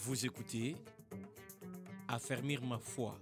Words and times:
Vous 0.00 0.24
écoutez 0.24 0.76
Affermir 2.06 2.62
ma 2.64 2.78
foi 2.78 3.18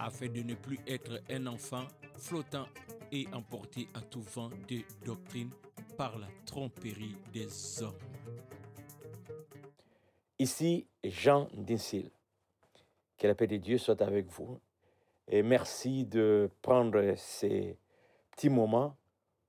afin 0.00 0.26
de 0.26 0.42
ne 0.42 0.54
plus 0.54 0.80
être 0.84 1.22
un 1.30 1.46
enfant 1.46 1.86
flottant 2.16 2.66
et 3.12 3.24
emporté 3.32 3.86
à 3.94 4.00
tout 4.00 4.20
vent 4.20 4.50
de 4.68 4.80
doctrine 5.04 5.50
par 5.96 6.18
la 6.18 6.26
tromperie 6.44 7.14
des 7.32 7.80
hommes. 7.80 7.94
Ici 10.40 10.88
Jean 11.04 11.46
Dinsil. 11.54 12.10
Que 13.16 13.28
la 13.28 13.36
paix 13.36 13.46
de 13.46 13.58
Dieu 13.58 13.78
soit 13.78 14.02
avec 14.02 14.26
vous. 14.26 14.58
Et 15.28 15.44
merci 15.44 16.04
de 16.04 16.50
prendre 16.60 17.14
ces 17.16 17.78
petits 18.32 18.50
moments 18.50 18.96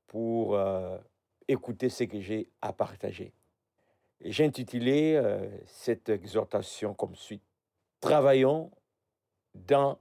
pour 0.05 0.55
euh, 0.55 0.99
écouter 1.47 1.89
ce 1.89 2.03
que 2.03 2.21
j'ai 2.21 2.47
à 2.61 2.73
partager. 2.73 3.33
J'ai 4.21 4.45
intitulé 4.45 5.15
euh, 5.15 5.47
cette 5.65 6.09
exhortation 6.09 6.93
comme 6.93 7.15
suit. 7.15 7.41
Travaillons 8.01 8.69
dans 9.55 9.99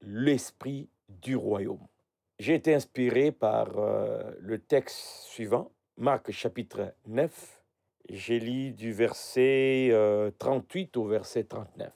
l'esprit 0.00 0.88
du 1.08 1.34
royaume. 1.34 1.86
J'ai 2.38 2.54
été 2.54 2.74
inspiré 2.74 3.32
par 3.32 3.76
euh, 3.78 4.30
le 4.38 4.58
texte 4.58 4.98
suivant, 5.24 5.72
Marc 5.96 6.30
chapitre 6.30 6.94
9. 7.06 7.62
J'ai 8.08 8.38
lu 8.38 8.70
du 8.70 8.92
verset 8.92 9.90
38 10.38 10.96
au 10.96 11.06
verset 11.06 11.42
39, 11.42 11.92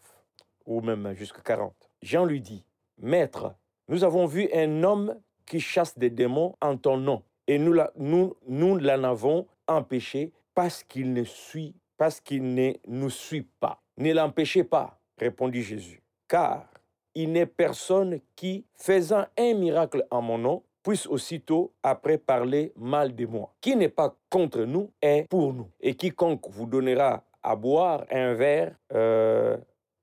ou 0.66 0.80
même 0.80 1.14
jusqu'à 1.14 1.40
40. 1.40 1.72
Jean 2.02 2.24
lui 2.24 2.40
dit, 2.40 2.64
Maître, 2.98 3.54
nous 3.86 4.02
avons 4.02 4.26
vu 4.26 4.48
un 4.52 4.82
homme 4.82 5.14
qui 5.46 5.60
chasse 5.60 5.96
des 5.96 6.10
démons 6.10 6.56
en 6.60 6.76
ton 6.76 6.96
nom, 6.96 7.22
et 7.46 7.58
nous, 7.58 7.76
nous 7.96 8.76
l'en 8.76 9.04
avons 9.04 9.46
empêché 9.68 10.32
parce 10.60 10.82
qu'il 10.82 11.14
ne 11.14 11.24
suit, 11.24 11.74
parce 11.96 12.20
qu'il 12.20 12.52
ne 12.52 12.74
nous 12.86 13.08
suit 13.08 13.48
pas. 13.60 13.80
Ne 13.96 14.12
l'empêchez 14.12 14.62
pas, 14.62 15.00
répondit 15.16 15.62
Jésus, 15.62 16.02
car 16.28 16.66
il 17.14 17.32
n'est 17.32 17.46
personne 17.46 18.20
qui, 18.36 18.66
faisant 18.74 19.24
un 19.38 19.54
miracle 19.54 20.06
en 20.10 20.20
mon 20.20 20.36
nom, 20.36 20.62
puisse 20.82 21.06
aussitôt 21.06 21.72
après 21.82 22.18
parler 22.18 22.74
mal 22.76 23.14
de 23.14 23.24
moi. 23.24 23.54
Qui 23.62 23.74
n'est 23.74 23.88
pas 23.88 24.14
contre 24.28 24.64
nous 24.64 24.90
est 25.00 25.26
pour 25.30 25.54
nous. 25.54 25.70
Et 25.80 25.94
quiconque 25.94 26.46
vous 26.50 26.66
donnera 26.66 27.24
à 27.42 27.56
boire 27.56 28.04
un 28.10 28.34
verre, 28.34 28.76
euh, 28.92 29.56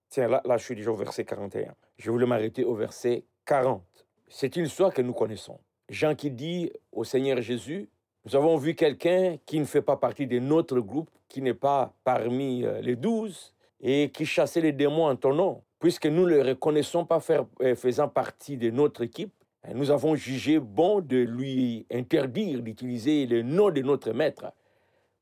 tiens, 0.10 0.28
là, 0.28 0.42
là 0.44 0.58
je 0.58 0.64
suis 0.64 0.76
déjà 0.76 0.90
au 0.90 0.96
verset 0.96 1.24
41. 1.24 1.76
Je 2.00 2.10
voulais 2.10 2.26
m'arrêter 2.26 2.64
au 2.64 2.74
verset 2.74 3.26
40. 3.46 3.84
C'est 4.28 4.56
une 4.56 4.66
histoire 4.66 4.92
que 4.92 5.04
nous 5.04 5.14
connaissons. 5.14 5.60
Jean 5.88 6.16
qui 6.16 6.32
dit 6.32 6.72
au 6.92 7.04
Seigneur 7.04 7.40
Jésus, 7.44 7.92
nous 8.28 8.36
avons 8.36 8.58
vu 8.58 8.76
quelqu'un 8.76 9.38
qui 9.46 9.58
ne 9.58 9.64
fait 9.64 9.82
pas 9.82 9.96
partie 9.96 10.28
de 10.28 10.38
notre 10.40 10.82
groupe, 10.82 11.10
qui 11.30 11.42
n'est 11.42 11.54
pas 11.54 11.94
parmi 12.04 12.66
euh, 12.66 12.82
les 12.82 12.98
douze, 12.98 13.54
et 13.80 14.10
qui 14.10 14.26
chassait 14.26 14.60
les 14.60 14.74
démons 14.74 15.06
en 15.06 15.16
ton 15.16 15.34
nom. 15.34 15.62
Puisque 15.80 16.08
nous 16.08 16.26
ne 16.26 16.36
le 16.36 16.42
reconnaissons 16.42 17.06
pas 17.06 17.22
faire, 17.22 17.46
euh, 17.62 17.74
faisant 17.74 18.10
partie 18.10 18.58
de 18.58 18.70
notre 18.70 19.04
équipe, 19.04 19.32
nous 19.74 19.92
avons 19.92 20.16
jugé 20.16 20.60
bon 20.60 21.00
de 21.00 21.16
lui 21.16 21.86
interdire 21.90 22.62
d'utiliser 22.62 23.28
le 23.28 23.44
nom 23.44 23.70
de 23.70 23.82
notre 23.82 24.12
maître, 24.12 24.52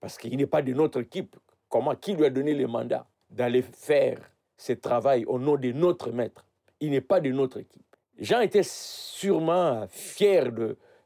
parce 0.01 0.17
qu'il 0.17 0.35
n'est 0.35 0.47
pas 0.47 0.63
de 0.63 0.73
notre 0.73 1.01
équipe. 1.01 1.35
Comment 1.69 1.93
Qui 1.93 2.15
lui 2.15 2.25
a 2.25 2.31
donné 2.31 2.55
le 2.55 2.65
mandat 2.65 3.05
d'aller 3.29 3.61
faire 3.61 4.17
ce 4.57 4.73
travail 4.73 5.25
au 5.25 5.37
nom 5.37 5.57
de 5.57 5.71
notre 5.73 6.09
maître? 6.09 6.43
Il 6.79 6.89
n'est 6.89 7.01
pas 7.01 7.19
de 7.19 7.29
notre 7.29 7.59
équipe. 7.59 7.85
Jean 8.17 8.39
était 8.39 8.63
sûrement 8.63 9.85
fier 9.89 10.51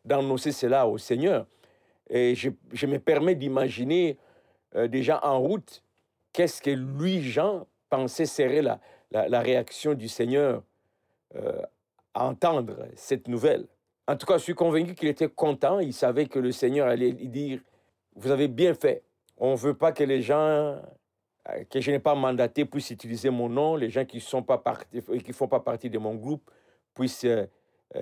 d'annoncer 0.05 0.53
cela 0.53 0.87
au 0.87 0.97
Seigneur. 0.97 1.45
Et 2.09 2.35
je, 2.35 2.49
me 2.87 2.97
permets 2.97 3.35
d'imaginer 3.35 4.17
euh, 4.75 4.87
déjà 4.87 5.19
en 5.25 5.39
route 5.39 5.83
qu'est-ce 6.33 6.61
que 6.61 6.71
lui, 6.71 7.21
Jean, 7.21 7.67
pensait 7.89 8.25
serait 8.25 8.61
la, 8.61 8.79
la, 9.11 9.41
réaction 9.41 9.93
du 9.93 10.07
Seigneur 10.07 10.63
euh, 11.35 11.61
à 12.13 12.25
entendre 12.25 12.87
cette 12.95 13.27
nouvelle? 13.27 13.65
En 14.07 14.15
tout 14.15 14.25
cas, 14.25 14.37
je 14.37 14.43
suis 14.43 14.55
convaincu 14.55 14.95
qu'il 14.95 15.07
était 15.07 15.29
content. 15.29 15.79
Il 15.79 15.93
savait 15.93 16.25
que 16.25 16.39
le 16.39 16.51
Seigneur 16.51 16.87
allait 16.87 17.11
lui 17.11 17.27
dire, 17.27 17.59
vous 18.15 18.31
avez 18.31 18.47
bien 18.47 18.73
fait. 18.73 19.03
On 19.37 19.51
ne 19.51 19.57
veut 19.57 19.75
pas 19.75 19.91
que 19.91 20.03
les 20.03 20.21
gens 20.21 20.35
euh, 20.37 21.63
que 21.69 21.79
je 21.79 21.91
n'ai 21.91 21.99
pas 21.99 22.15
mandaté 22.15 22.65
puissent 22.65 22.89
utiliser 22.89 23.29
mon 23.29 23.49
nom. 23.49 23.75
Les 23.75 23.89
gens 23.89 24.05
qui 24.05 24.17
ne 24.17 24.21
font 24.21 24.41
pas 24.41 24.57
partie 25.59 25.89
de 25.89 25.97
mon 25.97 26.15
groupe 26.15 26.49
puissent 26.93 27.25
euh, 27.25 27.45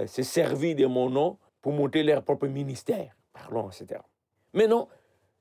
se 0.08 0.24
servir 0.24 0.76
de 0.76 0.86
mon 0.86 1.10
nom 1.10 1.38
pour 1.62 1.74
monter 1.74 2.04
leur 2.04 2.24
propre 2.24 2.48
ministère. 2.48 3.16
Parlons, 3.40 3.70
etc. 3.70 4.02
Mais 4.54 4.68
non, 4.68 4.88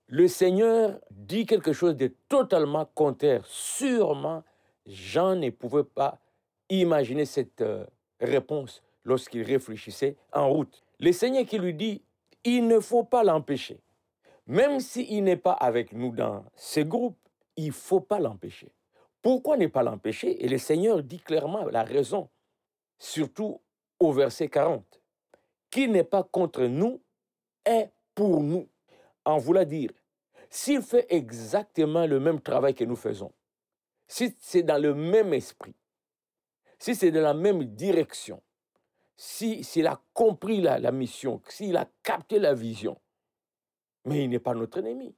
le 0.08 0.28
Seigneur 0.28 1.00
dit 1.10 1.46
quelque 1.46 1.72
chose 1.72 1.96
de 1.96 2.12
totalement 2.28 2.88
contraire. 2.94 3.44
Sûrement, 3.46 4.44
Jean 4.86 5.34
ne 5.34 5.50
pouvait 5.50 5.84
pas 5.84 6.18
imaginer 6.68 7.24
cette 7.24 7.60
euh, 7.60 7.84
réponse 8.20 8.82
lorsqu'il 9.04 9.42
réfléchissait 9.42 10.16
en 10.32 10.48
route. 10.48 10.82
Le 11.00 11.12
Seigneur 11.12 11.44
qui 11.44 11.58
lui 11.58 11.74
dit, 11.74 12.02
il 12.44 12.66
ne 12.66 12.80
faut 12.80 13.04
pas 13.04 13.24
l'empêcher. 13.24 13.80
Même 14.46 14.78
s'il 14.78 15.24
n'est 15.24 15.36
pas 15.36 15.52
avec 15.52 15.92
nous 15.92 16.12
dans 16.12 16.44
ce 16.54 16.80
groupe, 16.80 17.16
il 17.56 17.68
ne 17.68 17.72
faut 17.72 18.00
pas 18.00 18.20
l'empêcher. 18.20 18.72
Pourquoi 19.22 19.56
ne 19.56 19.66
pas 19.66 19.82
l'empêcher? 19.82 20.44
Et 20.44 20.48
le 20.48 20.58
Seigneur 20.58 21.02
dit 21.02 21.18
clairement 21.18 21.64
la 21.66 21.82
raison, 21.82 22.28
surtout 22.98 23.60
au 23.98 24.12
verset 24.12 24.48
40. 24.48 24.84
Qui 25.70 25.88
n'est 25.88 26.04
pas 26.04 26.22
contre 26.22 26.62
nous 26.62 27.00
est 27.66 27.90
pour 28.14 28.40
nous. 28.42 28.68
En 29.24 29.38
voulant 29.38 29.64
dire, 29.64 29.90
s'il 30.48 30.82
fait 30.82 31.06
exactement 31.10 32.06
le 32.06 32.20
même 32.20 32.40
travail 32.40 32.74
que 32.74 32.84
nous 32.84 32.96
faisons, 32.96 33.32
si 34.06 34.36
c'est 34.40 34.62
dans 34.62 34.80
le 34.80 34.94
même 34.94 35.34
esprit, 35.34 35.74
si 36.78 36.94
c'est 36.94 37.10
dans 37.10 37.22
la 37.22 37.34
même 37.34 37.64
direction, 37.64 38.40
si, 39.16 39.64
s'il 39.64 39.86
a 39.86 40.00
compris 40.14 40.60
la, 40.60 40.78
la 40.78 40.92
mission, 40.92 41.42
s'il 41.48 41.76
a 41.76 41.88
capté 42.02 42.38
la 42.38 42.54
vision, 42.54 43.00
mais 44.04 44.24
il 44.24 44.30
n'est 44.30 44.38
pas 44.38 44.54
notre 44.54 44.78
ennemi. 44.78 45.14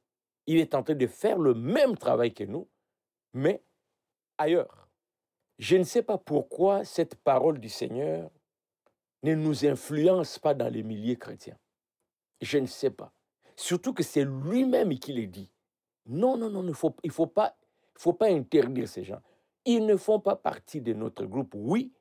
Il 0.47 0.59
est 0.59 0.75
en 0.75 0.83
train 0.83 0.95
de 0.95 1.07
faire 1.07 1.39
le 1.39 1.53
même 1.53 1.97
travail 1.97 2.33
que 2.33 2.45
nous, 2.45 2.67
mais 3.35 3.63
ailleurs. 4.39 4.89
Je 5.59 5.77
ne 5.77 5.83
sais 5.83 6.03
pas 6.03 6.17
pourquoi 6.17 6.85
cette 6.85 7.17
parole 7.17 7.59
du 7.59 7.69
Seigneur 7.69 8.31
ne 9.25 9.35
nous 9.35 9.67
influence 9.67 10.39
pas 10.39 10.55
dans 10.55 10.73
les 10.73 10.83
milliers 10.83 11.19
chrétiens. 11.19 11.59
Je 12.41 12.59
ne 12.59 12.67
sais 12.67 12.91
pas. 12.91 13.13
Surtout 13.57 13.93
que 13.93 14.03
c'est 14.03 14.25
lui-même 14.25 14.99
qui 14.99 15.13
le 15.13 15.27
dit. 15.27 15.51
Non, 16.07 16.37
non, 16.37 16.49
non, 16.49 16.63
il 16.63 16.69
ne 16.69 16.73
faut, 16.73 17.27
pas, 17.27 17.57
faut 17.95 18.13
pas 18.13 18.29
interdire 18.29 18.89
ces 18.89 19.05
gens. 19.05 19.21
Ils 19.65 19.85
ne 19.85 19.97
font 19.97 20.21
pas 20.21 20.37
partie 20.37 20.81
de 20.81 20.95
notre 20.95 21.27
groupe, 21.27 21.53
oui, 21.55 21.93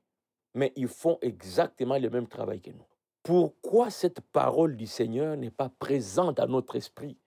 mais 0.53 0.71
ils 0.75 0.87
font 0.87 1.17
exactement 1.21 1.97
le 1.97 2.09
même 2.09 2.27
travail 2.27 2.61
que 2.61 2.71
nous. 2.71 2.85
Pourquoi 3.23 3.89
cette 3.89 4.21
parole 4.21 4.77
du 4.77 4.87
Seigneur 4.87 5.35
n'est 5.35 5.51
pas 5.51 5.69
présente 5.69 6.39
à 6.39 6.47
notre 6.47 6.77
esprit, 6.77 7.17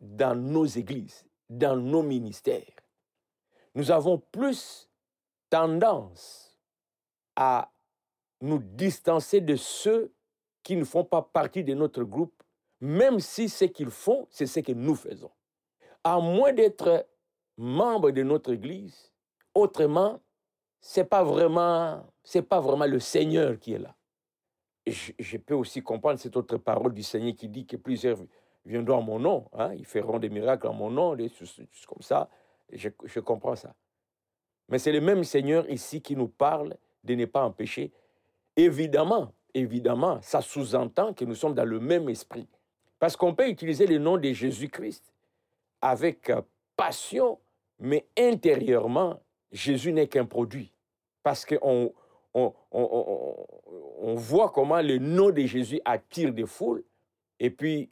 dans 0.00 0.38
nos 0.38 0.64
églises, 0.64 1.26
dans 1.50 1.76
nos 1.76 2.02
ministères? 2.02 2.76
Nous 3.74 3.90
avons 3.90 4.18
plus 4.18 4.88
tendance 5.50 6.56
à 7.34 7.72
nous 8.40 8.58
distancer 8.58 9.40
de 9.40 9.56
ceux 9.56 10.13
qui 10.64 10.76
ne 10.76 10.84
font 10.84 11.04
pas 11.04 11.22
partie 11.22 11.62
de 11.62 11.74
notre 11.74 12.02
groupe, 12.02 12.42
même 12.80 13.20
si 13.20 13.48
ce 13.48 13.66
qu'ils 13.66 13.90
font, 13.90 14.26
c'est 14.30 14.46
ce 14.46 14.60
que 14.60 14.72
nous 14.72 14.96
faisons. 14.96 15.30
À 16.02 16.18
moins 16.18 16.52
d'être 16.52 17.06
membre 17.56 18.10
de 18.10 18.22
notre 18.22 18.52
église, 18.52 19.12
autrement, 19.54 20.20
c'est 20.80 21.04
pas 21.04 21.22
pas 21.22 22.60
vraiment 22.60 22.86
le 22.86 22.98
Seigneur 22.98 23.58
qui 23.58 23.74
est 23.74 23.78
là. 23.78 23.94
Je, 24.86 25.12
je, 25.18 25.36
peux 25.38 25.54
aussi 25.54 25.82
comprendre 25.82 26.18
cette 26.18 26.36
autre 26.36 26.58
parole 26.58 26.92
du 26.92 27.02
Seigneur 27.02 27.34
qui 27.34 27.48
dit 27.48 27.64
que 27.64 27.76
plusieurs 27.76 28.18
viendront 28.66 28.98
en 28.98 29.02
mon 29.02 29.18
nom, 29.18 29.48
hein, 29.54 29.72
ils 29.74 29.86
feront 29.86 30.18
des 30.18 30.28
miracles 30.28 30.66
en 30.66 30.74
mon 30.74 30.90
nom, 30.90 31.14
des 31.14 31.30
choses 31.30 31.62
comme 31.86 32.02
ça. 32.02 32.28
Je, 32.70 32.90
je 33.04 33.20
comprends 33.20 33.56
ça. 33.56 33.74
Mais 34.68 34.78
c'est 34.78 34.92
le 34.92 35.00
même 35.00 35.24
Seigneur 35.24 35.68
ici 35.70 36.02
qui 36.02 36.16
nous 36.16 36.28
parle 36.28 36.76
de 37.02 37.14
ne 37.14 37.24
pas 37.24 37.44
empêcher. 37.44 37.92
Évidemment, 38.56 39.32
évidemment, 39.54 40.20
ça 40.22 40.40
sous-entend 40.40 41.14
que 41.14 41.24
nous 41.24 41.34
sommes 41.34 41.54
dans 41.54 41.64
le 41.64 41.80
même 41.80 42.08
esprit. 42.08 42.48
Parce 42.98 43.16
qu'on 43.16 43.34
peut 43.34 43.48
utiliser 43.48 43.86
le 43.86 43.98
nom 43.98 44.16
de 44.16 44.32
Jésus-Christ 44.32 45.12
avec 45.80 46.32
passion, 46.76 47.38
mais 47.78 48.06
intérieurement, 48.18 49.20
Jésus 49.52 49.92
n'est 49.92 50.08
qu'un 50.08 50.24
produit. 50.24 50.72
Parce 51.22 51.44
qu'on 51.44 51.92
on, 52.34 52.52
on, 52.72 53.36
on, 54.00 54.14
voit 54.14 54.50
comment 54.50 54.80
le 54.80 54.98
nom 54.98 55.30
de 55.30 55.42
Jésus 55.42 55.80
attire 55.84 56.32
des 56.32 56.46
foules, 56.46 56.84
et 57.38 57.50
puis 57.50 57.88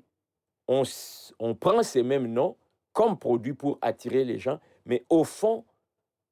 on, 0.69 1.55
prend 1.55 1.83
ces 1.83 2.03
mêmes 2.03 2.27
noms 2.27 2.57
comme 2.93 3.19
produit 3.19 3.55
pour 3.55 3.79
attirer 3.81 4.25
les 4.25 4.39
gens, 4.39 4.61
mais 4.85 5.05
au 5.09 5.25
fond, 5.25 5.65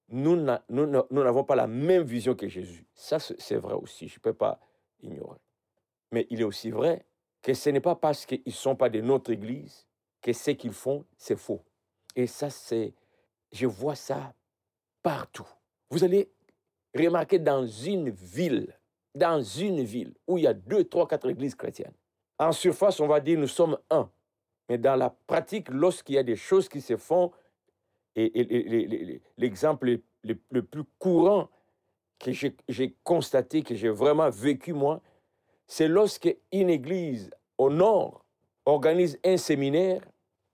nous 0.08 0.36
n'avons 0.36 1.44
pas 1.44 1.54
la 1.54 1.66
même 1.66 2.02
vision 2.02 2.34
que 2.34 2.48
Jésus. 2.48 2.84
Ça, 2.94 3.18
c'est 3.18 3.56
vrai 3.56 3.74
aussi, 3.74 4.08
je 4.08 4.16
ne 4.16 4.20
peux 4.20 4.32
pas 4.32 4.58
ignorer. 5.02 5.38
Mais 6.12 6.26
il 6.30 6.40
est 6.40 6.44
aussi 6.44 6.70
vrai 6.70 7.04
que 7.42 7.54
ce 7.54 7.70
n'est 7.70 7.80
pas 7.80 7.94
parce 7.94 8.26
qu'ils 8.26 8.42
ne 8.44 8.52
sont 8.52 8.76
pas 8.76 8.88
de 8.88 9.00
notre 9.00 9.30
Église 9.30 9.86
que 10.20 10.32
ce 10.32 10.50
qu'ils 10.50 10.72
font, 10.72 11.04
c'est 11.16 11.36
faux. 11.36 11.62
Et 12.16 12.26
ça, 12.26 12.50
c'est 12.50 12.94
je 13.52 13.66
vois 13.66 13.94
ça 13.94 14.34
partout. 15.02 15.48
Vous 15.90 16.04
allez 16.04 16.30
remarquer 16.94 17.38
dans 17.38 17.66
une 17.66 18.10
ville, 18.10 18.78
dans 19.14 19.42
une 19.42 19.82
ville 19.82 20.14
où 20.26 20.38
il 20.38 20.44
y 20.44 20.46
a 20.46 20.54
deux, 20.54 20.84
trois, 20.84 21.08
quatre 21.08 21.28
églises 21.28 21.54
chrétiennes. 21.54 21.94
En 22.38 22.52
surface, 22.52 23.00
on 23.00 23.06
va 23.06 23.20
dire 23.20 23.38
nous 23.38 23.48
sommes 23.48 23.78
un. 23.90 24.10
Mais 24.68 24.78
dans 24.78 24.96
la 24.96 25.10
pratique, 25.10 25.68
lorsqu'il 25.68 26.14
y 26.14 26.18
a 26.18 26.22
des 26.22 26.36
choses 26.36 26.68
qui 26.68 26.80
se 26.80 26.96
font, 26.96 27.32
et, 28.16 29.20
l'exemple 29.36 29.98
le, 30.22 30.62
plus 30.62 30.84
courant 30.98 31.48
que 32.20 32.30
j'ai 32.32 32.94
constaté, 33.02 33.62
que 33.62 33.74
j'ai 33.74 33.88
vraiment 33.88 34.30
vécu 34.30 34.72
moi, 34.72 35.00
c'est 35.66 35.88
lorsque 35.88 36.34
une 36.52 36.70
église 36.70 37.30
au 37.58 37.70
nord 37.70 38.24
organise 38.66 39.18
un 39.24 39.36
séminaire, 39.36 40.02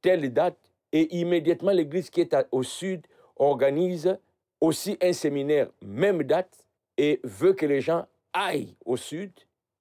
telle 0.01 0.33
date, 0.33 0.59
et 0.93 1.15
immédiatement 1.17 1.73
l'église 1.73 2.09
qui 2.09 2.21
est 2.21 2.35
au 2.53 2.63
sud 2.63 3.07
organise 3.37 4.17
aussi 4.61 4.97
un 5.03 5.13
séminaire, 5.13 5.69
même 5.83 6.23
date, 6.23 6.67
et 6.97 7.21
veut 7.25 7.53
que 7.53 7.67
les 7.67 7.81
gens 7.81 8.07
aillent 8.33 8.77
au 8.85 8.97
sud, 8.97 9.33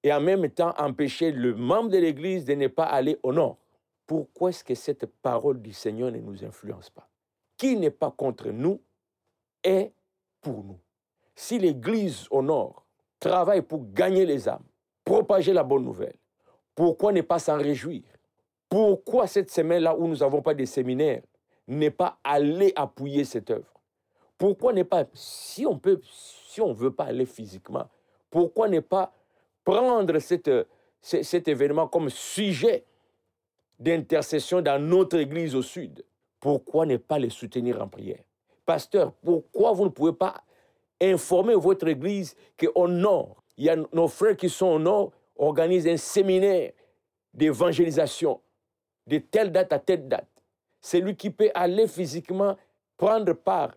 et 0.02 0.12
en 0.12 0.20
même 0.20 0.50
temps 0.50 0.74
empêcher 0.78 1.30
le 1.30 1.54
membre 1.54 1.90
de 1.90 1.98
l'église 1.98 2.44
de 2.44 2.54
ne 2.54 2.66
pas 2.66 2.84
aller 2.84 3.18
au 3.22 3.32
nord. 3.32 3.56
Pourquoi 4.06 4.50
est-ce 4.50 4.64
que 4.64 4.74
cette 4.74 5.06
parole 5.06 5.62
du 5.62 5.72
Seigneur 5.72 6.10
ne 6.10 6.18
nous 6.18 6.44
influence 6.44 6.90
pas? 6.90 7.08
Qui 7.56 7.76
n'est 7.76 7.90
pas 7.90 8.10
contre 8.10 8.50
nous 8.50 8.80
est 9.64 9.92
pour 10.40 10.62
nous. 10.62 10.78
Si 11.36 11.58
l'église 11.58 12.26
au 12.30 12.42
nord 12.42 12.82
travaille 13.20 13.60
pour 13.60 13.84
gagner 13.92 14.24
les 14.24 14.48
âmes, 14.48 14.64
propager 15.04 15.52
la 15.52 15.62
bonne 15.62 15.84
nouvelle, 15.84 16.16
pourquoi 16.74 17.12
ne 17.12 17.20
pas 17.20 17.38
s'en 17.38 17.58
réjouir? 17.58 18.02
Pourquoi 18.68 19.26
cette 19.26 19.50
semaine-là 19.50 19.94
où 19.96 20.08
nous 20.08 20.16
n'avons 20.16 20.42
pas 20.42 20.54
de 20.54 20.64
séminaire 20.64 21.22
n'est 21.68 21.90
pas 21.90 22.18
aller 22.24 22.72
appuyer 22.74 23.24
cette 23.24 23.50
œuvre? 23.50 23.72
Pourquoi 24.38 24.72
n'est 24.72 24.84
pas, 24.84 25.04
si 25.12 25.66
on 25.66 25.78
peut, 25.78 26.00
si 26.02 26.60
on 26.60 26.72
veut 26.72 26.90
pas 26.90 27.04
aller 27.04 27.26
physiquement, 27.26 27.86
pourquoi 28.30 28.68
ne 28.68 28.80
pas 28.80 29.12
prendre 29.64 30.18
cet 30.18 31.48
événement 31.48 31.86
comme 31.86 32.10
sujet 32.10 32.84
d'intercession 33.78 34.62
dans 34.62 34.82
notre 34.82 35.18
église 35.18 35.54
au 35.54 35.62
sud? 35.62 36.04
Pourquoi 36.40 36.86
ne 36.86 36.96
pas 36.96 37.18
les 37.18 37.30
soutenir 37.30 37.80
en 37.80 37.88
prière? 37.88 38.22
Pasteur, 38.64 39.12
pourquoi 39.12 39.72
vous 39.72 39.84
ne 39.84 39.90
pouvez 39.90 40.12
pas 40.12 40.42
informer 41.00 41.54
votre 41.54 41.88
église 41.88 42.34
qu'au 42.58 42.88
nord, 42.88 43.42
il 43.56 43.64
y 43.64 43.70
a 43.70 43.76
nos 43.92 44.08
frères 44.08 44.36
qui 44.36 44.48
sont 44.48 44.66
au 44.66 44.78
nord, 44.78 45.12
organisent 45.36 45.88
un 45.88 45.96
séminaire 45.96 46.72
d'évangélisation 47.32 48.40
de 49.06 49.18
telle 49.18 49.52
date 49.52 49.72
à 49.72 49.78
telle 49.78 50.08
date. 50.08 50.28
Celui 50.80 51.16
qui 51.16 51.30
peut 51.30 51.50
aller 51.54 51.86
physiquement 51.86 52.56
prendre 52.96 53.32
part, 53.32 53.72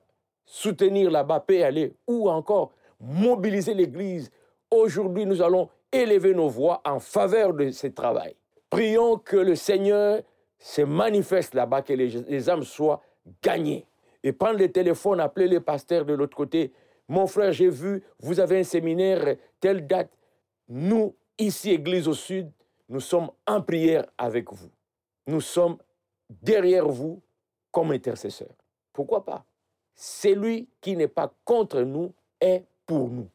soutenir 0.45 1.11
là-bas, 1.11 1.41
peut 1.41 1.63
aller, 1.63 1.93
ou 2.07 2.29
encore 2.29 2.71
mobiliser 2.99 3.73
l'Église. 3.73 4.31
Aujourd'hui, 4.71 5.25
nous 5.25 5.41
allons 5.41 5.69
élever 5.91 6.33
nos 6.33 6.49
voix 6.49 6.81
en 6.85 6.99
faveur 6.99 7.53
de 7.53 7.71
ce 7.71 7.87
travail. 7.87 8.35
Prions 8.69 9.17
que 9.17 9.37
le 9.37 9.55
Seigneur 9.55 10.21
se 10.59 10.81
manifeste 10.81 11.53
là-bas, 11.55 11.81
que 11.81 11.93
les, 11.93 12.49
âmes 12.49 12.63
soient 12.63 13.01
gagnées. 13.41 13.85
Et 14.23 14.33
prendre 14.33 14.59
le 14.59 14.71
téléphone, 14.71 15.19
appeler 15.19 15.47
les 15.47 15.59
pasteurs 15.59 16.05
de 16.05 16.13
l'autre 16.13 16.35
côté. 16.35 16.73
Mon 17.09 17.27
frère, 17.27 17.51
j'ai 17.51 17.69
vu, 17.69 18.01
vous 18.19 18.39
avez 18.39 18.59
un 18.59 18.63
séminaire, 18.63 19.35
telle 19.59 19.85
date. 19.85 20.11
Nous, 20.69 21.13
ici, 21.37 21.71
Église 21.71 22.07
au 22.07 22.13
Sud, 22.13 22.49
nous 22.87 23.01
sommes 23.01 23.29
en 23.45 23.61
prière 23.61 24.05
avec 24.17 24.53
vous 24.53 24.69
nous 25.29 25.41
sommes 25.41 25.77
derrière 26.29 26.87
vous 26.87 27.21
comme 27.71 27.91
intercesseurs. 27.91 28.55
Pourquoi 28.91 29.23
pas? 29.23 29.45
Celui 29.95 30.67
qui 30.81 30.95
n'est 30.95 31.07
pas 31.07 31.31
contre 31.45 31.81
nous 31.81 32.13
est 32.41 32.65
pour 32.85 33.09
nous. 33.09 33.29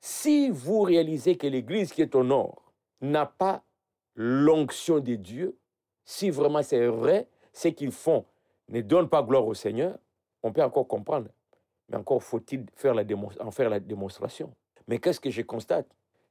Si 0.00 0.50
vous 0.50 0.80
réalisez 0.82 1.36
que 1.36 1.46
l'Église 1.46 1.92
qui 1.92 2.02
est 2.02 2.14
au 2.14 2.24
nord 2.24 2.72
n'a 3.00 3.26
pas 3.26 3.62
l'onction 4.14 5.00
de 5.00 5.14
Dieu, 5.14 5.56
si 6.04 6.30
vraiment 6.30 6.62
c'est 6.62 6.86
vrai, 6.86 7.28
ce 7.52 7.68
qu'ils 7.68 7.92
font 7.92 8.24
ne 8.68 8.80
donne 8.80 9.08
pas 9.08 9.22
gloire 9.22 9.46
au 9.46 9.54
Seigneur, 9.54 9.98
on 10.42 10.52
peut 10.52 10.62
encore 10.62 10.88
comprendre. 10.88 11.28
Mais 11.88 11.96
encore 11.96 12.22
faut-il 12.22 12.66
faire 12.74 12.94
en 13.40 13.50
faire 13.50 13.70
la 13.70 13.80
démonstration. 13.80 14.54
Mais 14.88 14.98
qu'est-ce 14.98 15.20
que 15.20 15.30
je 15.30 15.42
constate? 15.42 15.86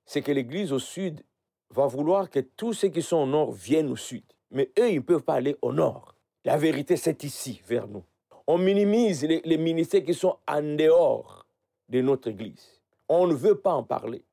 C'est 0.06 0.22
que 0.22 0.32
l'Église 0.32 0.74
au 0.74 0.80
sud 0.80 1.22
va 1.70 1.88
vouloir 1.88 2.30
que 2.30 2.40
tous 2.40 2.74
ceux 2.74 2.90
qui 2.90 3.02
sont 3.02 3.18
au 3.18 3.26
nord 3.26 3.52
viennent 3.52 3.90
au 3.90 3.96
sud. 3.96 4.24
Mais 4.52 4.72
eux, 4.80 4.90
ils 4.90 4.98
ne 4.98 5.02
peuvent 5.02 5.24
pas 5.24 5.36
aller 5.36 5.58
au 5.62 5.74
nord. 5.74 6.16
La 6.46 6.58
vérité, 6.58 6.98
c'est 6.98 7.24
ici, 7.24 7.62
vers 7.66 7.88
nous. 7.88 8.04
On 8.46 8.58
minimise 8.58 9.24
les, 9.24 9.58
ministères 9.58 10.04
qui 10.04 10.14
sont 10.14 10.38
en 10.48 10.62
dehors 10.62 11.46
de 11.90 12.02
notre 12.02 12.30
Église. 12.30 12.82
On 13.08 13.28
ne 13.28 13.34
veut 13.34 13.56
pas 13.56 13.74
en 13.74 13.84
parler. 13.84 14.24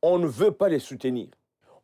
On 0.00 0.18
ne 0.18 0.26
veut 0.26 0.52
pas 0.52 0.68
les 0.68 0.78
soutenir. 0.78 1.28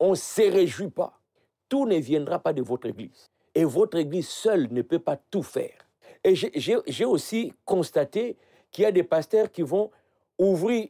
On 0.01 0.11
ne 0.11 0.15
se 0.15 0.43
réjouit 0.43 0.91
pas. 0.91 1.21
Tout 1.69 1.87
ne 1.87 1.97
viendra 1.97 2.39
pas 2.39 2.53
de 2.53 2.63
votre 2.63 2.87
Église. 2.87 3.31
Et 3.55 3.65
votre 3.65 3.99
Église 3.99 4.29
seule 4.29 4.69
ne 4.73 4.83
peut 4.83 4.99
pas 4.99 5.17
tout 5.17 5.43
faire. 5.43 5.87
Et 6.25 6.35
j'ai 6.35 7.05
aussi 7.05 7.53
constaté 7.65 8.37
qu'il 8.75 8.83
y 8.83 8.87
a 8.87 8.93
des 8.93 9.05
pasteurs 9.05 9.51
qui 9.53 9.63
vont 9.63 9.91
ouvrir 10.37 10.89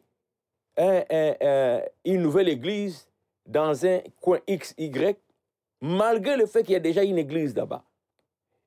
une 0.78 2.22
nouvelle 2.22 2.48
église 2.48 3.06
dans 3.46 3.84
un 3.84 4.00
coin 4.20 4.40
XY 4.48 5.16
malgré 5.82 6.36
le 6.36 6.46
fait 6.46 6.62
qu'il 6.62 6.72
y 6.72 6.76
a 6.76 6.80
déjà 6.80 7.04
une 7.04 7.18
église 7.18 7.54
là-bas. 7.54 7.84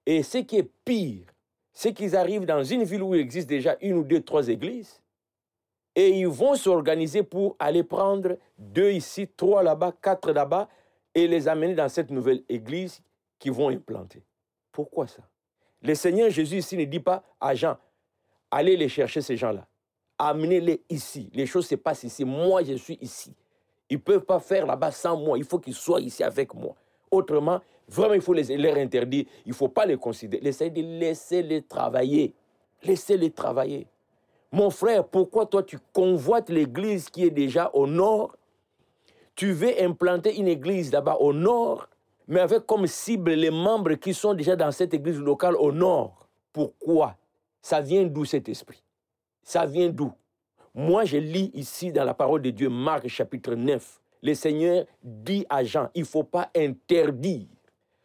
Et 0.06 0.22
ce 0.22 0.38
qui 0.38 0.58
est 0.58 0.72
pire, 0.86 1.26
c'est 1.74 1.94
qu'ils 1.94 2.16
arrivent 2.16 2.46
dans 2.46 2.64
une 2.64 2.84
ville 2.84 3.02
où 3.02 3.16
il 3.16 3.22
existe 3.22 3.50
déjà 3.50 3.76
une 3.82 3.96
ou 3.96 4.04
deux, 4.04 4.22
trois 4.22 4.48
églises, 4.48 5.02
et 5.96 6.10
ils 6.10 6.28
vont 6.28 6.54
s'organiser 6.54 7.24
pour 7.24 7.56
aller 7.58 7.84
prendre 7.84 8.38
deux 8.60 8.92
ici, 8.92 9.28
trois 9.36 9.64
là-bas, 9.64 9.94
quatre 10.00 10.32
là-bas, 10.32 10.70
et 11.16 11.28
les 11.28 11.48
amener 11.48 11.74
dans 11.74 11.90
cette 11.90 12.12
nouvelle 12.12 12.44
église 12.48 13.02
qu'ils 13.40 13.52
vont 13.52 13.70
implanter. 13.70 14.22
Pourquoi 14.72 15.08
ça? 15.08 15.24
Le 15.82 15.96
Seigneur 15.96 16.30
Jésus 16.30 16.58
ici 16.58 16.78
ne 16.78 16.86
dit 16.86 17.00
pas 17.00 17.24
à 17.42 17.56
Jean, 17.56 17.78
allez 18.52 18.78
les 18.78 18.90
chercher 18.90 19.22
ces 19.22 19.38
gens-là, 19.38 19.66
amenez-les 20.18 20.82
ici. 20.90 21.30
Les 21.34 21.46
choses 21.46 21.68
se 21.68 21.76
passent 21.76 22.04
ici. 22.04 22.26
Moi, 22.26 22.64
je 22.64 22.74
suis 22.74 22.98
ici. 23.02 23.34
Ils 23.90 23.98
ne 23.98 24.02
peuvent 24.02 24.26
pas 24.26 24.40
faire 24.40 24.66
là-bas 24.66 24.92
sans 24.92 25.18
moi. 25.18 25.38
Il 25.38 25.46
faut 25.46 25.60
qu'ils 25.60 25.74
soient 25.74 26.02
ici 26.02 26.24
avec 26.24 26.54
moi. 26.54 26.76
Autrement, 27.10 27.62
vraiment, 27.88 28.14
il 28.14 28.22
faut 28.22 28.34
les, 28.34 28.58
leur 28.58 28.76
interdire. 28.78 29.26
Il 29.46 29.50
ne 29.50 29.54
faut 29.54 29.70
pas 29.70 29.86
les 29.86 29.98
considérer. 29.98 30.44
Laissez 30.44 30.70
de 30.70 30.82
laisser 30.82 31.42
les 31.42 31.62
travailler. 31.62 32.34
Laissez-les 32.84 33.32
travailler. 33.32 33.88
Mon 34.52 34.70
frère, 34.70 35.06
pourquoi 35.06 35.46
toi 35.46 35.64
tu 35.64 35.78
convoites 35.94 36.50
l'église 36.50 37.10
qui 37.10 37.26
est 37.26 37.32
déjà 37.32 37.70
au 37.74 37.88
nord? 37.88 38.36
Tu 39.36 39.52
veux 39.52 39.82
implanter 39.82 40.38
une 40.38 40.48
église 40.48 40.92
là-bas 40.92 41.18
au 41.20 41.32
nord, 41.32 41.88
mais 42.28 42.40
avec 42.40 42.66
comme 42.66 42.88
cible 42.88 43.32
les 43.34 43.52
membres 43.52 43.94
qui 43.94 44.14
sont 44.14 44.34
déjà 44.34 44.56
dans 44.56 44.72
cette 44.72 44.94
église 44.94 45.20
locale 45.20 45.56
au 45.56 45.72
nord. 45.72 46.28
Pourquoi? 46.52 47.16
Ça 47.62 47.82
vient 47.82 48.06
d'où 48.06 48.26
cet 48.26 48.50
esprit? 48.50 48.84
Ça 49.44 49.66
vient 49.66 49.90
d'où? 49.90 50.12
Moi, 50.74 51.06
je 51.06 51.18
lis 51.18 51.52
ici 51.54 51.92
dans 51.92 52.04
la 52.04 52.14
parole 52.14 52.42
de 52.42 52.52
Dieu, 52.52 52.70
Marc 52.70 53.08
chapitre 53.08 53.56
9, 53.56 54.00
le 54.22 54.34
Seigneur 54.34 54.86
dit 55.04 55.46
à 55.50 55.64
Jean, 55.64 55.90
il 55.96 56.02
ne 56.02 56.06
faut 56.06 56.24
pas 56.24 56.52
interdire 56.56 57.48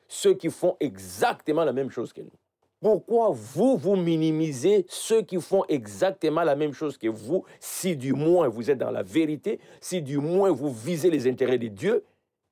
ceux 0.08 0.34
qui 0.34 0.50
font 0.50 0.76
exactement 0.80 1.64
la 1.64 1.72
même 1.72 1.90
chose 1.90 2.12
que 2.12 2.20
nous. 2.20 2.32
Pourquoi 2.80 3.30
vous, 3.30 3.76
vous 3.76 3.94
minimisez 3.94 4.84
ceux 4.88 5.22
qui 5.22 5.40
font 5.40 5.64
exactement 5.68 6.42
la 6.42 6.56
même 6.56 6.72
chose 6.72 6.98
que 6.98 7.06
vous, 7.06 7.44
si 7.60 7.96
du 7.96 8.12
moins 8.12 8.48
vous 8.48 8.70
êtes 8.70 8.78
dans 8.78 8.90
la 8.90 9.02
vérité, 9.04 9.60
si 9.80 10.02
du 10.02 10.18
moins 10.18 10.50
vous 10.50 10.72
visez 10.72 11.08
les 11.08 11.28
intérêts 11.28 11.58
de 11.58 11.68
Dieu? 11.68 12.04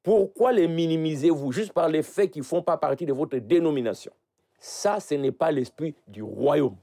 Pourquoi 0.03 0.53
les 0.53 0.69
minimisez-vous 0.69 1.51
juste 1.51 1.73
par 1.73 1.89
les 1.89 2.03
faits 2.03 2.31
qui 2.31 2.39
ne 2.39 2.45
font 2.45 2.63
pas 2.63 2.77
partie 2.77 3.07
de 3.07 3.13
votre 3.13 3.37
dénomination? 3.39 4.13
Ça, 4.59 5.01
ce 5.01 5.15
n'est 5.15 5.33
pas 5.33 5.51
l'esprit 5.51 5.95
du 6.07 6.23
royaume. 6.23 6.77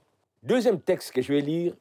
Deuxième 0.48 0.80
texte 0.80 1.12
que 1.12 1.22
je 1.22 1.34
vais 1.34 1.42
lire 1.42 1.76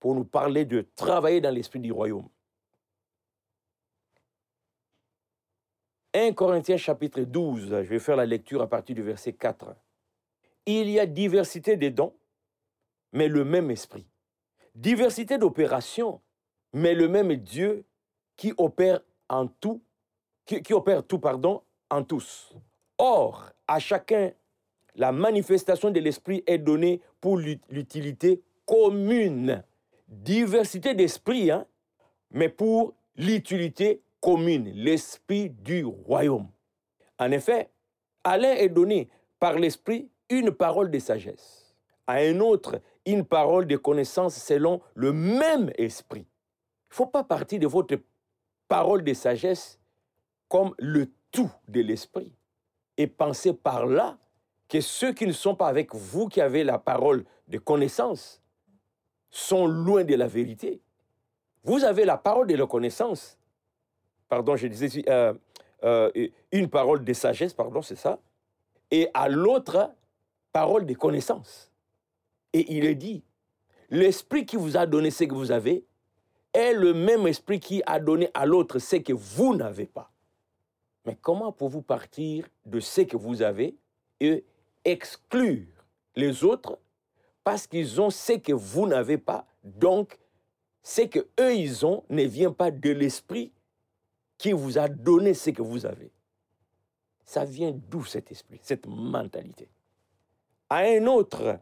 pour 0.00 0.14
nous 0.14 0.24
parler 0.24 0.64
de 0.64 0.80
travailler 0.96 1.42
dans 1.42 1.50
l'esprit 1.50 1.78
du 1.78 1.92
royaume. 1.92 2.26
1 6.14 6.32
Corinthiens 6.32 6.78
chapitre 6.78 7.20
12, 7.20 7.68
je 7.68 7.74
vais 7.74 7.98
faire 7.98 8.16
la 8.16 8.24
lecture 8.24 8.62
à 8.62 8.66
partir 8.66 8.96
du 8.96 9.02
verset 9.02 9.34
4. 9.34 9.76
Il 10.64 10.88
y 10.88 10.98
a 10.98 11.04
diversité 11.04 11.76
des 11.76 11.90
dons, 11.90 12.14
mais 13.12 13.28
le 13.28 13.44
même 13.44 13.70
esprit. 13.70 14.06
Diversité 14.74 15.36
d'opérations, 15.36 16.22
mais 16.72 16.94
le 16.94 17.08
même 17.08 17.36
Dieu 17.36 17.84
qui 18.36 18.54
opère 18.56 19.02
en 19.28 19.48
tout, 19.48 19.82
qui, 20.46 20.72
opère 20.72 21.06
tout, 21.06 21.18
pardon, 21.18 21.62
en 21.90 22.02
tous. 22.02 22.54
Or, 22.96 23.50
à 23.68 23.78
chacun, 23.78 24.32
la 24.94 25.12
manifestation 25.12 25.90
de 25.90 26.00
l'esprit 26.00 26.42
est 26.46 26.58
donnée 26.58 27.00
pour 27.20 27.38
l'utilité 27.38 28.42
commune. 28.66 29.62
Diversité 30.08 30.94
d'esprit, 30.94 31.50
hein, 31.50 31.66
mais 32.30 32.48
pour 32.48 32.94
l'utilité 33.16 34.02
commune, 34.20 34.70
l'esprit 34.74 35.50
du 35.50 35.84
royaume. 35.84 36.48
En 37.18 37.30
effet, 37.30 37.70
à 38.24 38.38
l'un 38.38 38.52
est 38.52 38.68
donné 38.68 39.08
par 39.38 39.58
l'esprit 39.58 40.08
une 40.28 40.50
parole 40.50 40.90
de 40.90 40.98
sagesse, 40.98 41.74
à 42.06 42.14
un 42.14 42.40
autre 42.40 42.80
une 43.04 43.24
parole 43.24 43.66
de 43.66 43.76
connaissance 43.76 44.36
selon 44.36 44.80
le 44.94 45.12
même 45.12 45.70
esprit. 45.76 46.26
Il 46.26 46.92
ne 46.92 46.94
faut 46.94 47.06
pas 47.06 47.24
partir 47.24 47.58
de 47.58 47.66
votre 47.66 47.96
parole 48.68 49.02
de 49.02 49.12
sagesse 49.12 49.80
comme 50.48 50.74
le 50.78 51.10
tout 51.30 51.50
de 51.66 51.80
l'esprit 51.80 52.34
et 52.96 53.06
penser 53.06 53.52
par 53.52 53.86
là 53.86 54.18
que 54.72 54.80
ceux 54.80 55.12
qui 55.12 55.26
ne 55.26 55.32
sont 55.32 55.54
pas 55.54 55.68
avec 55.68 55.94
vous, 55.94 56.28
qui 56.28 56.40
avez 56.40 56.64
la 56.64 56.78
parole 56.78 57.26
de 57.46 57.58
connaissance, 57.58 58.40
sont 59.28 59.66
loin 59.66 60.02
de 60.02 60.14
la 60.14 60.26
vérité. 60.26 60.80
Vous 61.62 61.84
avez 61.84 62.06
la 62.06 62.16
parole 62.16 62.46
de 62.46 62.54
la 62.54 62.66
connaissance. 62.66 63.36
Pardon, 64.30 64.56
je 64.56 64.66
disais 64.68 65.04
euh, 65.10 65.34
euh, 65.84 66.10
une 66.50 66.70
parole 66.70 67.04
de 67.04 67.12
sagesse, 67.12 67.52
pardon, 67.52 67.82
c'est 67.82 67.96
ça. 67.96 68.18
Et 68.90 69.10
à 69.12 69.28
l'autre, 69.28 69.92
parole 70.52 70.86
de 70.86 70.94
connaissance. 70.94 71.70
Et 72.54 72.74
il 72.74 72.86
est 72.86 72.94
dit, 72.94 73.22
l'esprit 73.90 74.46
qui 74.46 74.56
vous 74.56 74.78
a 74.78 74.86
donné 74.86 75.10
ce 75.10 75.24
que 75.24 75.34
vous 75.34 75.52
avez 75.52 75.84
est 76.54 76.72
le 76.72 76.94
même 76.94 77.26
esprit 77.26 77.60
qui 77.60 77.82
a 77.84 78.00
donné 78.00 78.30
à 78.32 78.46
l'autre 78.46 78.78
ce 78.78 78.96
que 78.96 79.12
vous 79.12 79.54
n'avez 79.54 79.86
pas. 79.86 80.10
Mais 81.04 81.18
comment 81.20 81.52
pouvez-vous 81.52 81.82
partir 81.82 82.46
de 82.64 82.80
ce 82.80 83.02
que 83.02 83.18
vous 83.18 83.42
avez 83.42 83.76
et 84.18 84.46
exclure 84.84 85.66
les 86.16 86.44
autres 86.44 86.78
parce 87.44 87.66
qu'ils 87.66 88.00
ont 88.00 88.10
ce 88.10 88.34
que 88.34 88.52
vous 88.52 88.86
n'avez 88.86 89.18
pas 89.18 89.46
Donc, 89.64 90.18
ce 90.82 91.02
que 91.02 91.20
eux 91.40 91.54
ils 91.54 91.86
ont 91.86 92.04
ne 92.10 92.24
vient 92.24 92.52
pas 92.52 92.70
de 92.70 92.90
l'esprit 92.90 93.52
qui 94.38 94.52
vous 94.52 94.78
a 94.78 94.88
donné 94.88 95.34
ce 95.34 95.50
que 95.50 95.62
vous 95.62 95.86
avez. 95.86 96.10
Ça 97.24 97.44
vient 97.44 97.72
d'où 97.72 98.04
cet 98.04 98.30
esprit, 98.32 98.58
cette 98.62 98.86
mentalité? 98.86 99.68
À 100.68 100.78
un 100.78 101.06
autre, 101.06 101.60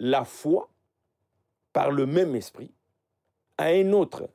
la 0.00 0.24
foi 0.24 0.68
par 1.72 1.90
le 1.90 2.06
même 2.06 2.34
esprit. 2.34 2.72
À 3.56 3.66
un 3.66 3.92
autre, 3.92 4.28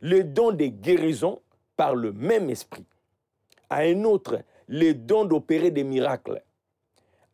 le 0.00 0.24
don 0.24 0.52
de 0.52 0.66
guérison 0.66 1.40
par 1.76 1.94
le 1.94 2.12
même 2.12 2.50
esprit. 2.50 2.84
À 3.70 3.80
un 3.80 4.04
autre, 4.04 4.42
le 4.66 4.92
don 4.92 5.24
d'opérer 5.24 5.70
des 5.70 5.84
miracles. 5.84 6.42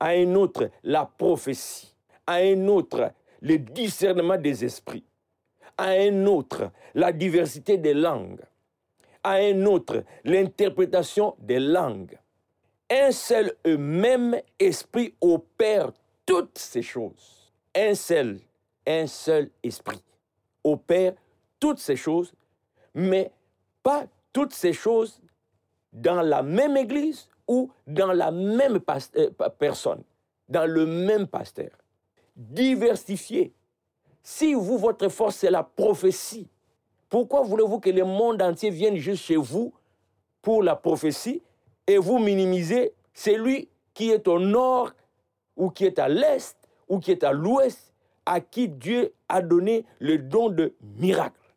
À 0.02 0.08
un 0.08 0.34
autre, 0.34 0.68
la 0.82 1.06
prophétie. 1.06 1.94
À 2.26 2.38
un 2.38 2.66
autre, 2.66 3.12
le 3.40 3.56
discernement 3.56 4.36
des 4.36 4.64
esprits. 4.64 5.04
À 5.78 5.90
un 5.90 6.26
autre, 6.26 6.72
la 6.92 7.12
diversité 7.12 7.78
des 7.78 7.94
langues. 7.94 8.42
À 9.22 9.34
un 9.34 9.64
autre, 9.64 10.02
l'interprétation 10.24 11.36
des 11.38 11.60
langues. 11.60 12.18
Un 12.90 13.12
seul 13.12 13.54
et 13.64 13.76
même 13.76 14.40
esprit 14.58 15.14
opère 15.20 15.92
toutes 16.26 16.58
ces 16.58 16.82
choses. 16.82 17.52
Un 17.72 17.94
seul, 17.94 18.40
un 18.84 19.06
seul 19.06 19.50
esprit 19.62 20.02
opère 20.64 21.12
toutes 21.60 21.78
ces 21.78 21.94
choses, 21.94 22.32
mais 22.92 23.30
pas 23.84 24.06
toutes 24.32 24.52
ces 24.52 24.72
choses 24.72 25.20
dans 25.92 26.22
la 26.22 26.42
même 26.42 26.76
église 26.76 27.28
ou 27.48 27.70
dans 27.86 28.12
la 28.12 28.30
même 28.30 28.80
euh, 29.16 29.30
personne, 29.58 30.02
dans 30.48 30.70
le 30.70 30.86
même 30.86 31.26
pasteur. 31.26 31.70
Diversifier. 32.36 33.52
Si 34.22 34.54
vous, 34.54 34.78
votre 34.78 35.08
force, 35.08 35.36
c'est 35.36 35.50
la 35.50 35.62
prophétie, 35.62 36.48
pourquoi 37.12 37.42
voulez-vous 37.42 37.78
que 37.78 37.90
le 37.90 38.04
monde 38.04 38.40
entier 38.40 38.70
vienne 38.70 38.96
juste 38.96 39.24
chez 39.24 39.36
vous 39.36 39.74
pour 40.40 40.62
la 40.62 40.76
prophétie 40.76 41.42
et 41.86 41.98
vous 41.98 42.18
minimisez 42.18 42.94
celui 43.12 43.68
qui 43.92 44.10
est 44.10 44.26
au 44.28 44.38
nord 44.38 44.92
ou 45.56 45.68
qui 45.68 45.84
est 45.84 45.98
à 45.98 46.08
l'est 46.08 46.56
ou 46.88 47.00
qui 47.00 47.10
est 47.10 47.22
à 47.22 47.32
l'ouest, 47.32 47.92
à 48.24 48.40
qui 48.40 48.68
Dieu 48.68 49.12
a 49.28 49.42
donné 49.42 49.84
le 49.98 50.18
don 50.18 50.48
de 50.48 50.74
miracle 50.96 51.54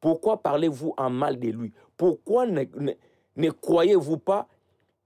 Pourquoi 0.00 0.40
parlez-vous 0.42 0.94
en 0.96 1.10
mal 1.10 1.38
de 1.38 1.48
lui? 1.48 1.72
Pourquoi 1.96 2.46
ne 2.46 3.50
croyez-vous 3.50 4.18
pas 4.18 4.48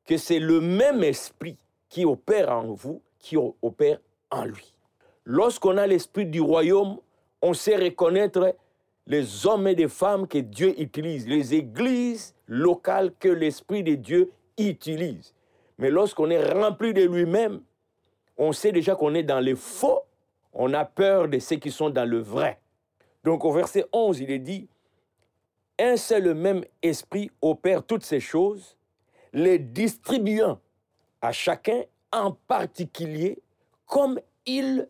que 0.07 0.17
c'est 0.17 0.39
le 0.39 0.61
même 0.61 1.03
esprit 1.03 1.57
qui 1.89 2.05
opère 2.05 2.51
en 2.51 2.73
vous, 2.73 3.03
qui 3.19 3.37
opère 3.37 3.99
en 4.31 4.45
lui 4.45 4.75
Lorsqu'on 5.25 5.77
a 5.77 5.87
l'esprit 5.87 6.27
du 6.27 6.41
royaume, 6.41 6.99
on 7.41 7.55
sait 7.55 7.77
reconnaître 7.77 8.57
les 9.07 9.47
hommes 9.47 9.69
et 9.69 9.75
les 9.75 9.89
femmes 9.89 10.27
que 10.27 10.39
Dieu 10.39 10.75
utilise, 10.81 11.29
les 11.29 11.55
églises 11.55 12.35
locales 12.47 13.13
que 13.19 13.29
l'esprit 13.29 13.83
de 13.83 13.95
Dieu 13.95 14.33
utilise. 14.59 15.35
Mais 15.79 15.91
lorsqu'on 15.91 16.31
est 16.31 16.53
rempli 16.53 16.93
de 16.93 17.03
lui-même, 17.03 17.63
on 18.37 18.53
sait 18.53 18.73
déjà 18.73 18.95
qu'on 18.95 19.15
est 19.15 19.23
dans 19.23 19.41
le 19.41 19.55
faux, 19.55 20.01
on 20.53 20.73
a 20.75 20.85
peur 20.85 21.29
de 21.29 21.39
ceux 21.39 21.57
qui 21.57 21.71
sont 21.71 21.91
dans 21.91 22.09
le 22.09 22.19
vrai. 22.19 22.61
Donc 23.25 23.45
au 23.45 23.53
verset 23.53 23.85
11, 23.93 24.21
il 24.21 24.31
est 24.31 24.39
dit, 24.39 24.69
un 25.79 25.97
seul 25.97 26.35
même 26.35 26.65
esprit 26.83 27.31
opère 27.41 27.83
toutes 27.85 28.05
ces 28.05 28.21
choses, 28.21 28.77
les 29.33 29.59
distribuant 29.59 30.61
à 31.21 31.33
chacun 31.33 31.83
en 32.11 32.33
particulier 32.33 33.39
comme 33.87 34.21
il, 34.47 34.89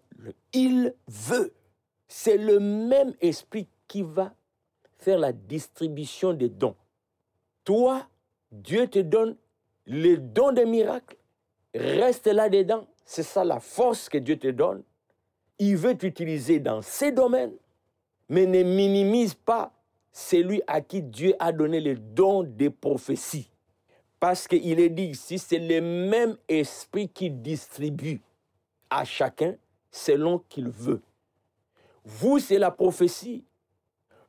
il 0.53 0.95
veut. 1.07 1.53
C'est 2.09 2.37
le 2.37 2.61
même 2.61 3.15
esprit 3.21 3.67
qui 3.89 4.03
va 4.03 4.35
faire 4.99 5.19
la 5.19 5.33
distribution 5.33 6.33
des 6.33 6.49
dons. 6.49 6.77
Toi, 7.65 8.07
Dieu 8.51 8.87
te 8.87 8.99
donne 8.99 9.37
les 9.87 10.17
dons 10.17 10.53
des 10.53 10.65
miracles. 10.65 11.17
Reste 11.75 12.27
là-dedans. 12.27 12.87
C'est 13.05 13.23
ça 13.23 13.45
la 13.45 13.61
force 13.61 14.09
que 14.09 14.19
Dieu 14.19 14.39
te 14.39 14.49
donne. 14.49 14.83
Il 15.59 15.77
veut 15.77 15.97
t'utiliser 15.97 16.61
dans 16.61 16.83
ces 16.83 17.13
domaines, 17.13 17.55
mais 18.29 18.47
ne 18.47 18.63
minimise 18.63 19.35
pas 19.35 19.73
celui 20.13 20.63
à 20.67 20.81
qui 20.81 21.03
Dieu 21.03 21.35
a 21.39 21.53
donné 21.53 21.81
le 21.81 21.97
don 21.97 22.43
des 22.43 22.71
prophéties. 22.71 23.52
Parce 24.23 24.47
qu'il 24.47 24.79
est 24.79 24.88
dit 24.88 25.07
ici, 25.07 25.37
c'est 25.37 25.59
le 25.59 25.81
même 25.81 26.37
esprit 26.47 27.09
qui 27.09 27.29
distribue 27.29 28.21
à 28.88 29.05
chacun 29.05 29.57
selon 29.91 30.38
qu'il 30.49 30.69
veut. 30.69 31.02
Vous, 32.05 32.38
c'est 32.38 32.59
la 32.59 32.71
prophétie. 32.71 33.43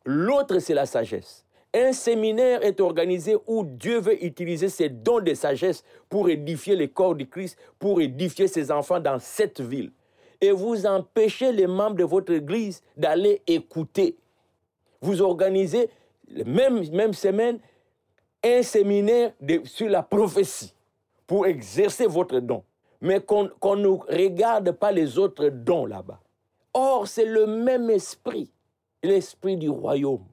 L'autre, 0.04 0.58
c'est 0.58 0.74
la 0.74 0.88
sagesse. 0.88 1.46
Un 1.76 1.94
séminaire 1.94 2.64
est 2.64 2.82
organisé 2.82 3.36
où 3.46 3.64
Dieu 3.64 4.00
veut 4.00 4.26
utiliser 4.26 4.70
ses 4.70 4.90
dons 4.90 5.20
de 5.20 5.36
sagesse 5.36 5.84
pour 6.10 6.28
édifier 6.28 6.76
le 6.76 6.88
corps 6.88 7.14
du 7.14 7.28
Christ, 7.28 7.56
pour 7.78 8.02
édifier 8.02 8.48
ses 8.48 8.72
enfants 8.72 9.00
dans 9.00 9.20
cette 9.20 9.62
ville. 9.62 9.92
Et 10.42 10.50
vous 10.50 10.88
empêchez 10.88 11.52
les 11.52 11.68
membres 11.68 11.98
de 11.98 12.04
votre 12.04 12.34
église 12.34 12.82
d'aller 12.98 13.44
écouter 13.46 14.18
vous 15.04 15.22
organisez, 15.22 15.90
même, 16.46 16.90
même 16.92 17.14
semaine, 17.14 17.60
un 18.44 18.64
séminaire 18.64 19.34
sur 19.64 19.90
la 19.90 20.04
prophétie 20.04 20.74
pour 21.26 21.46
exercer 21.46 22.06
votre 22.06 22.40
don. 22.40 22.64
Mais 23.02 23.20
qu'on 23.22 23.76
ne 23.76 23.88
regarde 23.88 24.72
pas 24.72 24.92
les 24.92 25.18
autres 25.18 25.50
dons 25.50 25.86
là-bas. 25.86 26.22
Or, 26.74 27.08
c'est 27.08 27.26
le 27.26 27.46
même 27.46 27.90
esprit, 27.90 28.52
l'esprit 29.04 29.58
du 29.58 29.70
royaume. 29.70 30.26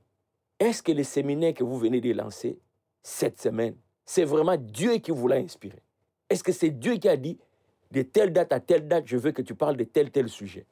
Est-ce 0.59 0.83
que 0.83 0.93
le 0.93 1.03
séminaire 1.03 1.55
que 1.55 1.65
vous 1.65 1.79
venez 1.79 2.01
de 2.01 2.13
lancer 2.13 2.59
cette 3.03 3.41
semaine, 3.41 3.75
c'est 4.05 4.25
vraiment 4.25 4.57
Dieu 4.57 4.99
qui 4.99 5.11
vous 5.11 5.27
l'a 5.27 5.37
inspiré? 5.37 5.83
Est-ce 6.29 6.45
que 6.45 6.53
c'est 6.53 6.71
Dieu 6.71 6.95
qui 6.97 7.09
a 7.09 7.17
dit, 7.17 7.39
de 7.91 8.03
telle 8.03 8.33
date 8.33 8.53
à 8.53 8.61
telle 8.61 8.87
date, 8.87 9.05
je 9.07 9.17
veux 9.17 9.33
que 9.33 9.43
tu 9.43 9.55
parles 9.55 9.77
de 9.77 9.85
tel, 9.85 10.11
tel 10.11 10.29
sujet? 10.29 10.65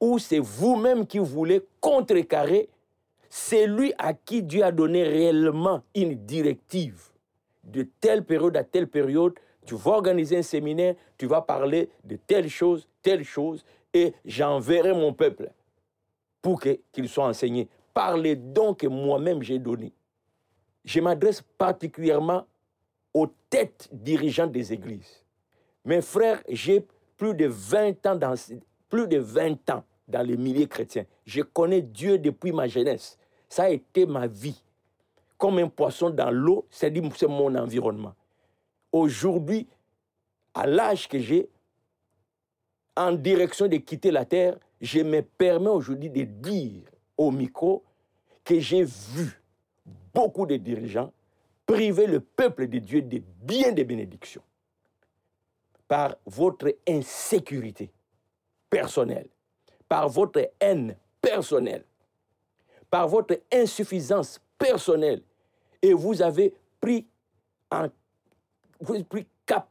Ou 0.00 0.18
c'est 0.18 0.38
vous-même 0.38 1.06
qui 1.06 1.18
voulez 1.18 1.62
contrecarrer 1.80 2.68
c'est 3.36 3.66
lui 3.66 3.92
à 3.98 4.14
qui 4.14 4.44
Dieu 4.44 4.62
a 4.62 4.70
donné 4.70 5.02
réellement 5.02 5.82
une 5.92 6.14
directive. 6.14 7.10
De 7.64 7.84
telle 8.00 8.24
période 8.24 8.56
à 8.56 8.62
telle 8.62 8.86
période, 8.86 9.34
tu 9.66 9.74
vas 9.74 9.90
organiser 9.90 10.36
un 10.36 10.42
séminaire, 10.42 10.94
tu 11.18 11.26
vas 11.26 11.42
parler 11.42 11.90
de 12.04 12.14
telle 12.14 12.48
chose, 12.48 12.86
telle 13.02 13.24
chose, 13.24 13.64
et 13.92 14.14
j'enverrai 14.24 14.92
mon 14.92 15.12
peuple 15.12 15.50
pour 16.42 16.60
qu'il 16.60 17.08
soit 17.08 17.26
enseigné 17.26 17.68
par 17.92 18.16
les 18.16 18.36
dons 18.36 18.72
que 18.72 18.86
moi-même 18.86 19.42
j'ai 19.42 19.58
donnés. 19.58 19.92
Je 20.84 21.00
m'adresse 21.00 21.42
particulièrement 21.58 22.46
aux 23.12 23.26
têtes 23.50 23.88
dirigeantes 23.90 24.52
des 24.52 24.72
églises. 24.72 25.24
Mes 25.84 26.02
frères, 26.02 26.40
j'ai 26.48 26.86
plus 27.16 27.34
de 27.34 27.46
20 27.46 28.06
ans 28.06 28.14
dans, 28.14 28.34
plus 28.88 29.08
de 29.08 29.18
20 29.18 29.70
ans 29.70 29.82
dans 30.06 30.22
les 30.22 30.36
milliers 30.36 30.68
chrétiens. 30.68 31.06
Je 31.26 31.42
connais 31.42 31.82
Dieu 31.82 32.18
depuis 32.18 32.52
ma 32.52 32.68
jeunesse. 32.68 33.18
Ça 33.54 33.66
a 33.66 33.68
été 33.68 34.04
ma 34.04 34.26
vie. 34.26 34.60
Comme 35.38 35.60
un 35.60 35.68
poisson 35.68 36.10
dans 36.10 36.32
l'eau, 36.32 36.66
c'est 36.70 36.90
mon 37.28 37.54
environnement. 37.54 38.12
Aujourd'hui, 38.90 39.68
à 40.54 40.66
l'âge 40.66 41.06
que 41.06 41.20
j'ai, 41.20 41.48
en 42.96 43.12
direction 43.12 43.68
de 43.68 43.76
quitter 43.76 44.10
la 44.10 44.24
terre, 44.24 44.58
je 44.80 44.98
me 45.02 45.22
permets 45.22 45.70
aujourd'hui 45.70 46.10
de 46.10 46.24
dire 46.24 46.82
au 47.16 47.30
micro 47.30 47.84
que 48.42 48.58
j'ai 48.58 48.82
vu 48.82 49.40
beaucoup 50.12 50.46
de 50.46 50.56
dirigeants 50.56 51.12
priver 51.64 52.08
le 52.08 52.18
peuple 52.18 52.66
de 52.66 52.80
Dieu 52.80 53.02
de 53.02 53.22
bien 53.40 53.70
des 53.70 53.84
bénédictions. 53.84 54.42
par 55.86 56.16
votre 56.26 56.74
insécurité 56.88 57.92
personnelle, 58.68 59.28
par 59.88 60.08
votre 60.08 60.50
haine 60.58 60.96
personnelle, 61.20 61.84
par 62.94 63.08
votre 63.08 63.40
insuffisance 63.52 64.40
personnelle. 64.56 65.20
Et 65.82 65.92
vous 65.92 66.22
avez 66.22 66.54
pris, 66.80 67.04
en, 67.68 67.88
vous 68.78 68.94
avez 68.94 69.02
pris 69.02 69.26
cap, 69.44 69.66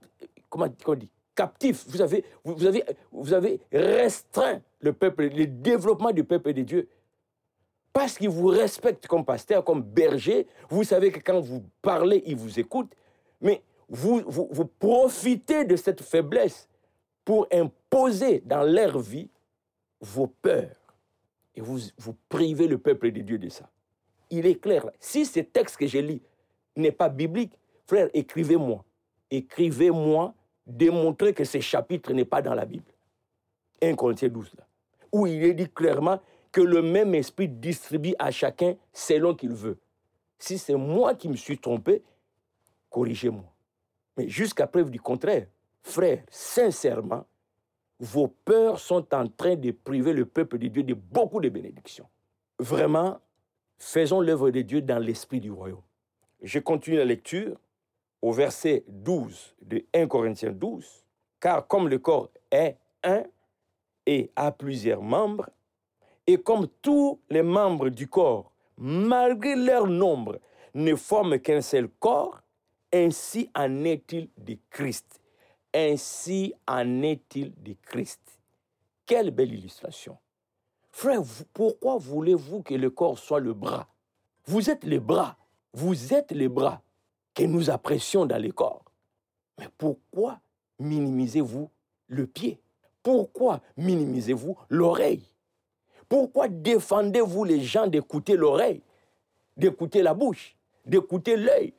comment 0.50 0.68
on 0.86 0.96
dit, 0.96 1.10
captif, 1.34 1.86
vous 1.88 2.02
avez, 2.02 2.26
vous, 2.44 2.66
avez, 2.66 2.84
vous 3.14 3.32
avez 3.32 3.62
restreint 3.72 4.60
le 4.82 4.92
peuple, 4.92 5.30
le 5.30 5.48
développement 5.48 6.12
du 6.12 6.26
peuple 6.26 6.52
de 6.52 6.64
Dieu. 6.64 6.90
Parce 7.94 8.18
qu'il 8.18 8.28
vous 8.28 8.48
respecte 8.48 9.08
comme 9.08 9.24
pasteur, 9.24 9.64
comme 9.64 9.82
berger, 9.82 10.46
vous 10.68 10.84
savez 10.84 11.10
que 11.10 11.20
quand 11.20 11.40
vous 11.40 11.64
parlez, 11.82 12.24
il 12.26 12.36
vous 12.36 12.60
écoute, 12.60 12.92
mais 13.40 13.62
vous, 13.88 14.22
vous, 14.26 14.50
vous 14.52 14.66
profitez 14.66 15.64
de 15.64 15.78
cette 15.78 16.02
faiblesse 16.02 16.68
pour 17.24 17.48
imposer 17.54 18.42
dans 18.46 18.64
leur 18.64 19.00
vie 19.00 19.30
vos 20.02 20.28
peurs. 20.28 20.83
Et 21.56 21.62
vous, 21.62 21.80
vous 21.98 22.16
privez 22.30 22.68
le 22.68 22.78
peuple 22.78 23.12
de 23.12 23.22
Dieu 23.22 23.38
de 23.38 23.50
ça. 23.50 23.70
Il 24.30 24.46
est 24.46 24.56
clair. 24.56 24.90
Si 25.00 25.26
ce 25.26 25.40
texte 25.42 25.78
que 25.78 25.88
je 25.88 26.00
lis 26.00 26.22
n'est 26.76 26.92
pas 26.92 27.10
biblique, 27.10 27.58
frère, 27.86 28.10
écrivez-moi. 28.14 28.84
Écrivez-moi, 29.30 30.34
démontrez 30.66 31.34
que 31.34 31.44
ce 31.44 31.60
chapitre 31.60 32.14
n'est 32.14 32.26
pas 32.26 32.42
dans 32.42 32.56
la 32.56 32.66
Bible. 32.66 32.92
1 33.82 33.96
Corinthiens 33.96 34.30
12, 34.30 34.54
là, 34.58 34.66
où 35.12 35.28
il 35.28 35.44
est 35.44 35.54
dit 35.54 35.70
clairement 35.70 36.20
que 36.52 36.62
le 36.62 36.82
même 36.82 37.14
esprit 37.16 37.50
distribue 37.50 38.14
à 38.20 38.32
chacun 38.32 38.76
selon 38.94 39.36
qu'il 39.36 39.54
veut. 39.54 39.78
Si 40.40 40.58
c'est 40.58 40.76
moi 40.76 41.16
qui 41.16 41.28
me 41.28 41.36
suis 41.36 41.58
trompé, 41.58 42.04
corrigez-moi. 42.90 43.46
Mais 44.18 44.30
jusqu'à 44.30 44.68
preuve 44.68 44.92
du 44.92 45.00
contraire, 45.00 45.48
frère, 45.82 46.24
sincèrement, 46.30 47.26
vos 48.04 48.28
peurs 48.28 48.80
sont 48.80 49.16
en 49.16 49.30
train 49.30 49.56
de 49.56 49.72
priver 49.72 50.12
le 50.12 50.26
peuple 50.26 50.58
de 50.58 50.68
Dieu 50.68 50.84
de 50.84 50.94
beaucoup 50.94 51.40
de 51.40 51.48
bénédictions. 51.48 52.08
Vraiment, 52.60 53.22
faisons 53.78 54.20
l'œuvre 54.20 54.52
de 54.52 54.62
Dieu 54.62 54.82
dans 54.82 55.00
l'esprit 55.00 55.40
du 55.40 55.52
royaume. 55.52 55.82
Je 56.42 56.60
continue 56.60 56.98
la 56.98 57.06
lecture 57.06 57.58
au 58.22 58.34
verset 58.34 58.84
12 58.90 59.56
de 59.62 59.86
1 59.94 60.08
Corinthiens 60.08 60.52
12. 60.52 61.06
Car 61.40 61.66
comme 61.66 61.88
le 61.88 61.98
corps 61.98 62.30
est 62.52 62.78
un 63.04 63.24
et 64.06 64.30
a 64.36 64.52
plusieurs 64.52 65.02
membres, 65.02 65.50
et 66.28 66.38
comme 66.38 66.68
tous 66.82 67.22
les 67.30 67.42
membres 67.42 67.88
du 67.88 68.10
corps, 68.10 68.52
malgré 68.78 69.56
leur 69.56 69.88
nombre, 69.88 70.40
ne 70.74 70.94
forment 70.96 71.40
qu'un 71.40 71.62
seul 71.62 71.88
corps, 71.88 72.42
ainsi 72.92 73.50
en 73.56 73.86
est-il 73.86 74.28
de 74.38 74.58
Christ. 74.70 75.22
Ainsi 75.74 76.54
en 76.68 77.02
est-il 77.02 77.54
de 77.64 77.76
Christ. 77.82 78.22
Quelle 79.06 79.32
belle 79.32 79.54
illustration. 79.54 80.18
Frère, 80.92 81.22
pourquoi 81.54 81.98
voulez-vous 81.98 82.62
que 82.62 82.76
le 82.76 82.90
corps 82.92 83.18
soit 83.18 83.40
le 83.40 83.54
bras? 83.54 83.88
Vous 84.46 84.70
êtes 84.70 84.84
les 84.84 85.00
bras. 85.00 85.36
Vous 85.74 86.14
êtes 86.14 86.32
les 86.32 86.48
bras 86.48 86.82
que 87.34 87.44
nous 87.44 87.72
apprécions 87.72 88.26
dans 88.28 88.42
le 88.42 88.52
corps. 88.52 88.86
Mais 89.58 89.68
pourquoi 89.78 90.40
minimisez-vous 90.80 91.70
le 92.08 92.28
pied? 92.28 92.60
Pourquoi 93.02 93.62
minimisez-vous 93.76 94.56
l'oreille? 94.70 95.28
Pourquoi 96.08 96.48
défendez-vous 96.48 97.44
les 97.44 97.62
gens 97.62 97.88
d'écouter 97.88 98.36
l'oreille, 98.36 98.84
d'écouter 99.58 100.04
la 100.04 100.14
bouche, 100.14 100.56
d'écouter 100.86 101.38
l'œil? 101.38 101.74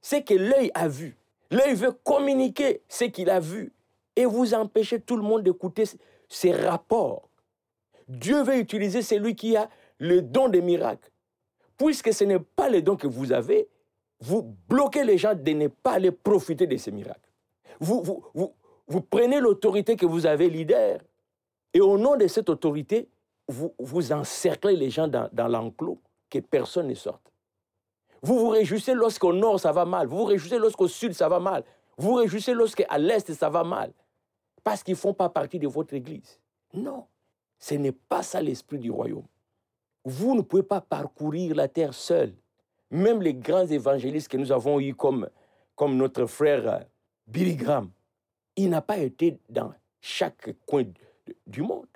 C'est 0.00 0.24
que 0.24 0.34
l'œil 0.34 0.72
a 0.74 0.88
vu. 0.88 1.16
L'œil 1.50 1.74
veut 1.74 1.92
communiquer 1.92 2.82
ce 2.88 3.04
qu'il 3.04 3.30
a 3.30 3.40
vu. 3.40 3.72
Et 4.16 4.24
vous 4.24 4.54
empêchez 4.54 5.00
tout 5.00 5.16
le 5.16 5.22
monde 5.22 5.42
d'écouter 5.42 5.84
ces 6.28 6.52
rapports. 6.52 7.28
Dieu 8.08 8.42
veut 8.42 8.58
utiliser 8.58 9.02
celui 9.02 9.36
qui 9.36 9.56
a 9.56 9.68
le 9.98 10.22
don 10.22 10.48
des 10.48 10.62
miracles. 10.62 11.10
Puisque 11.76 12.12
ce 12.12 12.24
n'est 12.24 12.40
pas 12.40 12.68
le 12.68 12.82
don 12.82 12.96
que 12.96 13.06
vous 13.06 13.32
avez, 13.32 13.68
vous 14.20 14.54
bloquez 14.68 15.04
les 15.04 15.16
gens 15.16 15.34
de 15.34 15.52
ne 15.52 15.68
pas 15.68 15.92
aller 15.92 16.10
profiter 16.10 16.66
de 16.66 16.76
ces 16.76 16.90
miracles. 16.90 17.30
Vous, 17.80 18.02
prenez 19.08 19.40
l'autorité 19.40 19.96
que 19.96 20.04
vous 20.06 20.26
avez, 20.26 20.50
leader, 20.50 21.00
et 21.72 21.80
au 21.80 21.96
nom 21.96 22.16
de 22.16 22.26
cette 22.26 22.50
autorité, 22.50 23.08
vous, 23.48 23.72
vous 23.78 24.12
encerclez 24.12 24.76
les 24.76 24.90
gens 24.90 25.08
dans 25.08 25.48
l'enclos, 25.48 26.00
que 26.28 26.38
personne 26.38 26.88
ne 26.88 26.94
sorte. 26.94 27.30
Vous 28.22 28.38
vous 28.38 28.48
réjouissez 28.48 28.94
lorsqu'au 28.94 29.32
nord 29.32 29.58
ça 29.58 29.72
va 29.72 29.84
mal. 29.84 30.06
Vous 30.06 30.18
vous 30.18 30.24
réjouissez 30.24 30.58
lorsqu'au 30.58 30.88
sud 30.88 31.12
ça 31.12 31.28
va 31.28 31.40
mal. 31.40 31.64
Vous 31.96 32.10
vous 32.10 32.14
réjouissez 32.14 32.54
lorsqu'à 32.54 32.98
l'est 32.98 33.32
ça 33.32 33.48
va 33.48 33.64
mal. 33.64 33.92
Parce 34.62 34.82
qu'ils 34.82 34.94
ne 34.94 34.98
font 34.98 35.14
pas 35.14 35.28
partie 35.28 35.58
de 35.58 35.66
votre 35.66 35.94
église. 35.94 36.38
Non, 36.74 37.06
ce 37.58 37.74
n'est 37.74 37.92
pas 37.92 38.22
ça 38.22 38.40
l'esprit 38.40 38.78
du 38.78 38.90
royaume. 38.90 39.26
Vous 40.04 40.34
ne 40.34 40.42
pouvez 40.42 40.62
pas 40.62 40.80
parcourir 40.80 41.54
la 41.54 41.68
terre 41.68 41.94
seul. 41.94 42.34
Même 42.90 43.22
les 43.22 43.34
grands 43.34 43.66
évangélistes 43.66 44.28
que 44.28 44.36
nous 44.36 44.52
avons 44.52 44.80
eus 44.80 44.94
comme, 44.94 45.28
comme 45.76 45.96
notre 45.96 46.26
frère 46.26 46.68
euh, 46.68 46.78
Billy 47.26 47.54
Graham, 47.54 47.90
il 48.56 48.70
n'a 48.70 48.82
pas 48.82 48.98
été 48.98 49.38
dans 49.48 49.72
chaque 50.00 50.50
coin 50.66 50.84
du 51.46 51.62
monde. 51.62 51.86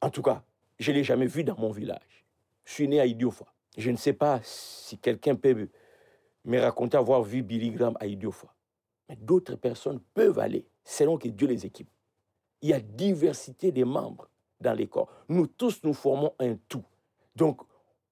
En 0.00 0.10
tout 0.10 0.22
cas, 0.22 0.42
je 0.78 0.90
ne 0.90 0.96
l'ai 0.96 1.04
jamais 1.04 1.26
vu 1.26 1.44
dans 1.44 1.56
mon 1.56 1.70
village. 1.70 2.24
Je 2.64 2.72
suis 2.72 2.88
né 2.88 3.00
à 3.00 3.06
Idiofa. 3.06 3.44
Je 3.76 3.90
ne 3.90 3.96
sais 3.96 4.12
pas 4.12 4.40
si 4.42 4.98
quelqu'un 4.98 5.34
peut 5.34 5.68
me 6.44 6.60
raconter 6.60 6.96
avoir 6.96 7.22
vu 7.22 7.42
Billy 7.42 7.70
Graham 7.70 7.96
à 8.00 8.06
Idiofa. 8.06 8.48
Mais 9.08 9.16
d'autres 9.16 9.56
personnes 9.56 10.00
peuvent 10.14 10.38
aller 10.38 10.66
selon 10.84 11.18
que 11.18 11.28
Dieu 11.28 11.46
les 11.46 11.66
équipe. 11.66 11.88
Il 12.62 12.70
y 12.70 12.72
a 12.72 12.80
diversité 12.80 13.70
des 13.70 13.84
membres 13.84 14.28
dans 14.60 14.72
les 14.72 14.86
corps. 14.86 15.08
Nous 15.28 15.46
tous, 15.46 15.80
nous 15.82 15.92
formons 15.92 16.32
un 16.38 16.56
tout. 16.68 16.84
Donc, 17.34 17.60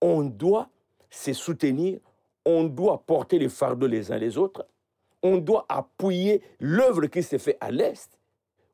on 0.01 0.23
doit 0.23 0.69
se 1.09 1.33
soutenir, 1.33 1.99
on 2.45 2.65
doit 2.65 3.03
porter 3.07 3.39
les 3.39 3.49
fardeaux 3.49 3.87
les 3.87 4.13
uns 4.13 4.19
les 4.19 4.37
autres, 4.37 4.67
on 5.23 5.39
doit 5.39 5.65
appuyer 5.69 6.43
l'œuvre 6.61 7.07
qui 7.07 7.23
s'est 7.23 7.39
faite 7.39 7.57
à 7.61 7.71
l'est, 7.71 8.19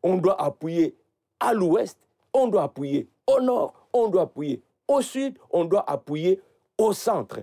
on 0.02 0.16
doit 0.16 0.42
appuyer 0.42 0.96
à 1.38 1.54
l'ouest, 1.54 1.98
on 2.32 2.48
doit 2.48 2.64
appuyer 2.64 3.08
au 3.26 3.40
nord, 3.40 3.88
on 3.92 4.08
doit 4.08 4.22
appuyer 4.22 4.62
au 4.88 5.00
sud, 5.02 5.38
on 5.50 5.64
doit 5.64 5.88
appuyer 5.88 6.40
au 6.80 6.92
centre. 6.92 7.40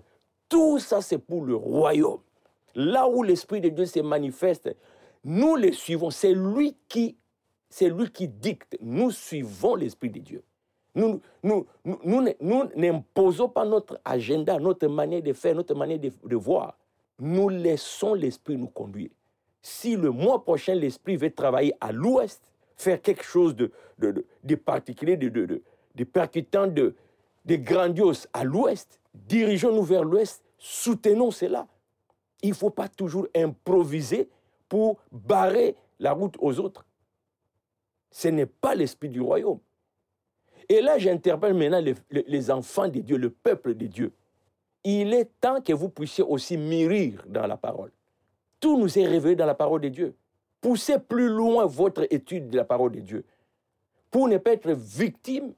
Tout 0.49 0.79
ça, 0.79 1.01
c'est 1.01 1.17
pour 1.17 1.45
le 1.45 1.55
royaume. 1.55 2.19
Là 2.75 3.07
où 3.07 3.23
l'Esprit 3.23 3.61
de 3.61 3.69
Dieu 3.69 3.85
se 3.85 3.99
manifeste, 3.99 4.75
nous 5.23 5.55
le 5.55 5.71
suivons. 5.71 6.09
C'est 6.09 6.33
lui 6.33 6.75
qui, 6.87 7.17
c'est 7.69 7.89
lui 7.89 8.09
qui 8.09 8.27
dicte. 8.27 8.77
Nous 8.81 9.11
suivons 9.11 9.75
l'Esprit 9.75 10.09
de 10.09 10.19
Dieu. 10.19 10.43
Nous, 10.95 11.21
nous, 11.43 11.65
nous, 12.03 12.63
n'imposons 12.75 13.49
pas 13.49 13.65
notre 13.65 13.99
agenda, 14.03 14.57
notre 14.57 14.87
manière 14.87 15.21
de 15.21 15.33
faire, 15.33 15.53
notre 15.53 15.75
manière 15.75 15.99
de, 15.99 16.35
voir. 16.35 16.77
Nous 17.19 17.49
laissons 17.49 18.13
l'Esprit 18.13 18.57
nous 18.57 18.67
conduire. 18.67 19.09
Si 19.61 19.95
le 19.95 20.09
mois 20.09 20.43
prochain, 20.43 20.73
l'Esprit 20.73 21.17
veut 21.17 21.31
travailler 21.31 21.73
à 21.81 21.91
l'ouest, 21.91 22.41
faire 22.75 23.01
quelque 23.01 23.23
chose 23.23 23.55
de, 23.55 23.71
de, 23.99 24.25
de, 24.43 24.55
particulier, 24.55 25.17
de 25.17 26.03
percutant, 26.03 26.67
de, 26.67 26.95
de 27.45 27.55
grandiose 27.55 28.27
à 28.33 28.43
l'ouest, 28.43 28.99
dirigeons-nous 29.27 29.83
vers 29.83 30.03
l'ouest, 30.03 30.43
soutenons 30.57 31.31
cela. 31.31 31.67
Il 32.41 32.49
ne 32.49 32.55
faut 32.55 32.69
pas 32.69 32.87
toujours 32.87 33.27
improviser 33.35 34.29
pour 34.69 34.97
barrer 35.11 35.75
la 35.99 36.13
route 36.13 36.35
aux 36.39 36.59
autres. 36.59 36.85
Ce 38.11 38.27
n'est 38.27 38.45
pas 38.45 38.75
l'esprit 38.75 39.09
du 39.09 39.21
royaume. 39.21 39.59
Et 40.69 40.81
là, 40.81 40.97
j'interpelle 40.97 41.53
maintenant 41.53 41.81
les, 42.11 42.51
enfants 42.51 42.87
de 42.87 42.99
Dieu, 42.99 43.17
le 43.17 43.29
peuple 43.29 43.73
de 43.73 43.87
Dieu. 43.87 44.11
Il 44.83 45.13
est 45.13 45.29
temps 45.39 45.61
que 45.61 45.73
vous 45.73 45.89
puissiez 45.89 46.23
aussi 46.23 46.57
mûrir 46.57 47.23
dans 47.27 47.47
la 47.47 47.57
parole. 47.57 47.91
Tout 48.59 48.77
nous 48.77 48.99
est 48.99 49.07
révélé 49.07 49.35
dans 49.35 49.45
la 49.45 49.55
parole 49.55 49.81
de 49.81 49.89
Dieu. 49.89 50.15
Poussez 50.61 50.99
plus 50.99 51.29
loin 51.29 51.65
votre 51.65 52.05
étude 52.11 52.49
de 52.49 52.57
la 52.57 52.65
parole 52.65 52.91
de 52.91 52.99
Dieu 52.99 53.25
pour 54.09 54.27
ne 54.27 54.37
pas 54.37 54.53
être 54.53 54.71
victime 54.71 55.53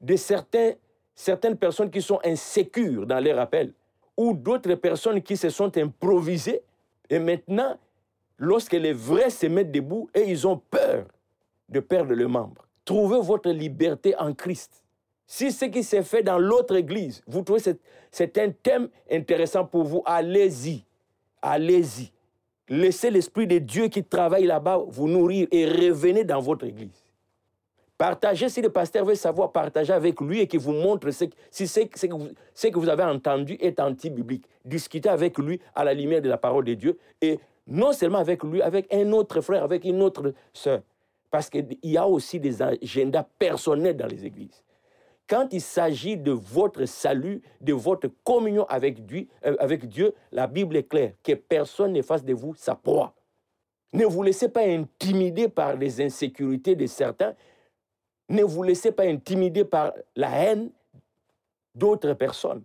de 0.00 0.16
certains 0.16 0.72
certaines 1.16 1.56
personnes 1.56 1.90
qui 1.90 2.02
sont 2.02 2.20
insécures 2.24 3.06
dans 3.06 3.18
leur 3.18 3.40
appel, 3.40 3.72
ou 4.16 4.34
d'autres 4.34 4.74
personnes 4.74 5.20
qui 5.22 5.36
se 5.36 5.48
sont 5.48 5.76
improvisées, 5.76 6.62
et 7.10 7.18
maintenant, 7.18 7.76
lorsque 8.38 8.74
les 8.74 8.92
vrais 8.92 9.30
se 9.30 9.46
mettent 9.46 9.72
debout, 9.72 10.08
et 10.14 10.30
ils 10.30 10.46
ont 10.46 10.60
peur 10.70 11.06
de 11.68 11.80
perdre 11.80 12.12
le 12.14 12.28
membre. 12.28 12.66
Trouvez 12.84 13.18
votre 13.20 13.50
liberté 13.50 14.14
en 14.16 14.32
Christ. 14.32 14.84
Si 15.26 15.50
ce 15.50 15.64
qui 15.64 15.82
s'est 15.82 16.04
fait 16.04 16.22
dans 16.22 16.38
l'autre 16.38 16.76
église, 16.76 17.22
vous 17.26 17.42
trouvez 17.42 17.60
que 17.60 17.78
c'est 18.12 18.38
un 18.38 18.50
thème 18.50 18.88
intéressant 19.10 19.64
pour 19.64 19.82
vous, 19.82 20.02
allez-y. 20.04 20.84
Allez-y. 21.42 22.12
Laissez 22.68 23.10
l'Esprit 23.10 23.46
de 23.46 23.58
Dieu 23.58 23.88
qui 23.88 24.04
travaille 24.04 24.44
là-bas 24.44 24.84
vous 24.88 25.08
nourrir 25.08 25.48
et 25.50 25.66
revenez 25.66 26.24
dans 26.24 26.40
votre 26.40 26.66
église. 26.66 27.05
Partagez 27.98 28.50
si 28.50 28.60
le 28.60 28.68
pasteur 28.68 29.06
veut 29.06 29.14
savoir, 29.14 29.52
partager 29.52 29.92
avec 29.92 30.20
lui 30.20 30.40
et 30.40 30.46
qu'il 30.46 30.60
vous 30.60 30.72
montre 30.72 31.08
si 31.50 31.66
ce 31.66 31.80
que, 31.80 32.14
vous, 32.14 32.28
que 32.28 32.78
vous 32.78 32.88
avez 32.88 33.04
entendu 33.04 33.56
est 33.58 33.80
anti-biblique. 33.80 34.44
Discutez 34.64 35.08
avec 35.08 35.38
lui 35.38 35.60
à 35.74 35.82
la 35.82 35.94
lumière 35.94 36.20
de 36.20 36.28
la 36.28 36.36
parole 36.36 36.64
de 36.64 36.74
Dieu 36.74 36.98
et 37.22 37.40
non 37.66 37.92
seulement 37.92 38.18
avec 38.18 38.42
lui, 38.44 38.60
avec 38.60 38.92
un 38.92 39.10
autre 39.12 39.40
frère, 39.40 39.64
avec 39.64 39.84
une 39.84 40.02
autre 40.02 40.34
sœur. 40.52 40.82
Parce 41.30 41.48
qu'il 41.48 41.66
y 41.82 41.96
a 41.96 42.06
aussi 42.06 42.38
des 42.38 42.60
agendas 42.62 43.26
personnels 43.38 43.96
dans 43.96 44.06
les 44.06 44.24
églises. 44.26 44.62
Quand 45.28 45.48
il 45.52 45.60
s'agit 45.60 46.16
de 46.16 46.30
votre 46.30 46.84
salut, 46.84 47.42
de 47.60 47.72
votre 47.72 48.08
communion 48.22 48.64
avec 48.68 49.04
Dieu, 49.04 49.26
euh, 49.44 49.56
avec 49.58 49.88
Dieu, 49.88 50.14
la 50.30 50.46
Bible 50.46 50.76
est 50.76 50.88
claire, 50.88 51.12
que 51.22 51.32
personne 51.32 51.92
ne 51.92 52.02
fasse 52.02 52.24
de 52.24 52.32
vous 52.32 52.54
sa 52.54 52.76
proie. 52.76 53.12
Ne 53.92 54.04
vous 54.04 54.22
laissez 54.22 54.48
pas 54.48 54.62
intimider 54.62 55.48
par 55.48 55.74
les 55.74 56.00
insécurités 56.00 56.76
de 56.76 56.86
certains. 56.86 57.34
Ne 58.28 58.42
vous 58.42 58.62
laissez 58.62 58.92
pas 58.92 59.04
intimider 59.04 59.64
par 59.64 59.92
la 60.14 60.30
haine 60.30 60.70
d'autres 61.74 62.14
personnes. 62.14 62.62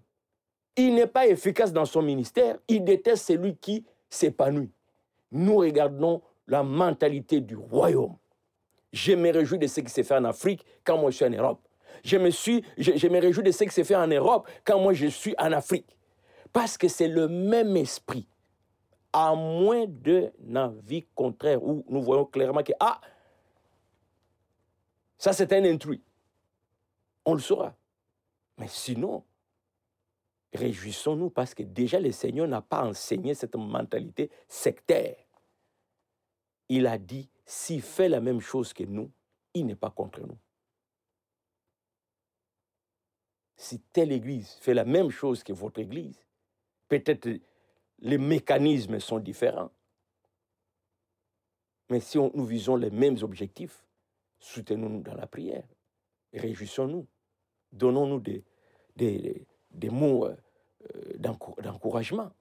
Il 0.76 0.96
n'est 0.96 1.08
pas 1.08 1.28
efficace 1.28 1.74
dans 1.74 1.86
son 1.86 2.02
ministère. 2.02 2.58
Il 2.68 2.84
déteste 2.84 3.28
celui 3.28 3.56
qui 3.56 3.86
s'épanouit. 4.10 4.72
Nous 5.32 5.58
regardons 5.58 6.22
la 6.48 6.64
mentalité 6.64 7.42
du 7.42 7.56
royaume. 7.56 8.16
Je 8.92 9.14
me 9.14 9.32
réjouis 9.32 9.60
de 9.60 9.68
ce 9.68 9.82
qui 9.82 9.90
s'est 9.90 10.04
fait 10.04 10.16
en 10.16 10.26
Afrique 10.26 10.66
quand 10.84 10.98
moi 10.98 11.12
je 11.12 11.18
suis 11.18 11.26
en 11.26 11.30
Europe. 11.30 11.60
Je 12.04 12.18
me, 12.18 12.30
suis, 12.30 12.64
je, 12.78 13.08
me 13.08 13.20
réjouis 13.20 13.44
de 13.44 13.52
ce 13.52 13.64
qui 13.64 13.70
s'est 13.70 13.84
fait 13.84 13.96
en 13.96 14.08
Europe 14.08 14.48
quand 14.66 14.80
moi 14.80 14.94
je 14.94 15.08
suis 15.08 15.36
en 15.38 15.52
Afrique. 15.52 15.98
Parce 16.52 16.78
que 16.78 16.88
c'est 16.88 17.08
le 17.08 17.28
même 17.28 17.78
esprit. 17.78 18.28
À 19.14 19.36
moins 19.36 19.86
d'un 19.88 20.30
avis 20.56 21.06
contraire 21.16 21.62
où 21.64 21.84
nous 21.90 22.02
voyons 22.02 22.26
clairement 22.26 22.64
que, 22.64 22.72
ah, 22.80 23.00
ça 25.22 25.34
c'est 25.34 25.54
un 25.54 25.64
intrus. 25.66 26.00
On 27.26 27.36
le 27.36 27.40
saura. 27.40 27.76
Mais 28.58 28.68
sinon, 28.68 29.24
réjouissons-nous 30.52 31.30
parce 31.30 31.54
que 31.54 31.62
déjà 31.62 32.00
le 32.00 32.12
Seigneur 32.12 32.48
n'a 32.48 32.64
pas 32.64 32.84
enseigné 32.84 33.36
cette 33.36 33.56
mentalité 33.56 34.32
sectaire. 34.48 35.16
Il 36.70 36.88
a 36.88 36.98
dit, 36.98 37.30
s'il 37.46 37.84
fait 37.84 38.10
la 38.10 38.20
même 38.20 38.42
chose 38.42 38.74
que 38.74 38.84
nous, 38.84 39.12
il 39.54 39.68
n'est 39.68 39.76
pas 39.76 39.92
contre 39.92 40.22
nous. 40.22 40.40
Si 43.58 43.80
telle 43.94 44.12
église 44.12 44.54
fait 44.54 44.74
la 44.74 44.86
même 44.86 45.12
chose 45.12 45.44
que 45.44 45.54
votre 45.54 45.80
église, 45.80 46.26
peut-être 46.88 47.30
les 48.00 48.18
mécanismes 48.18 49.00
sont 49.00 49.20
différents. 49.20 49.70
Mais 51.92 52.00
si 52.00 52.18
nous 52.18 52.46
visons 52.46 52.76
les 52.76 52.90
mêmes 52.90 53.22
objectifs, 53.22 53.86
soutenons-nous 54.42 55.02
dans 55.02 55.16
la 55.16 55.28
prière, 55.28 55.64
réjouissons-nous, 56.34 57.08
donnons-nous 57.72 58.20
des, 58.20 59.46
mots 59.90 60.26
euh, 60.26 60.36
d'encouragement. 61.18 62.32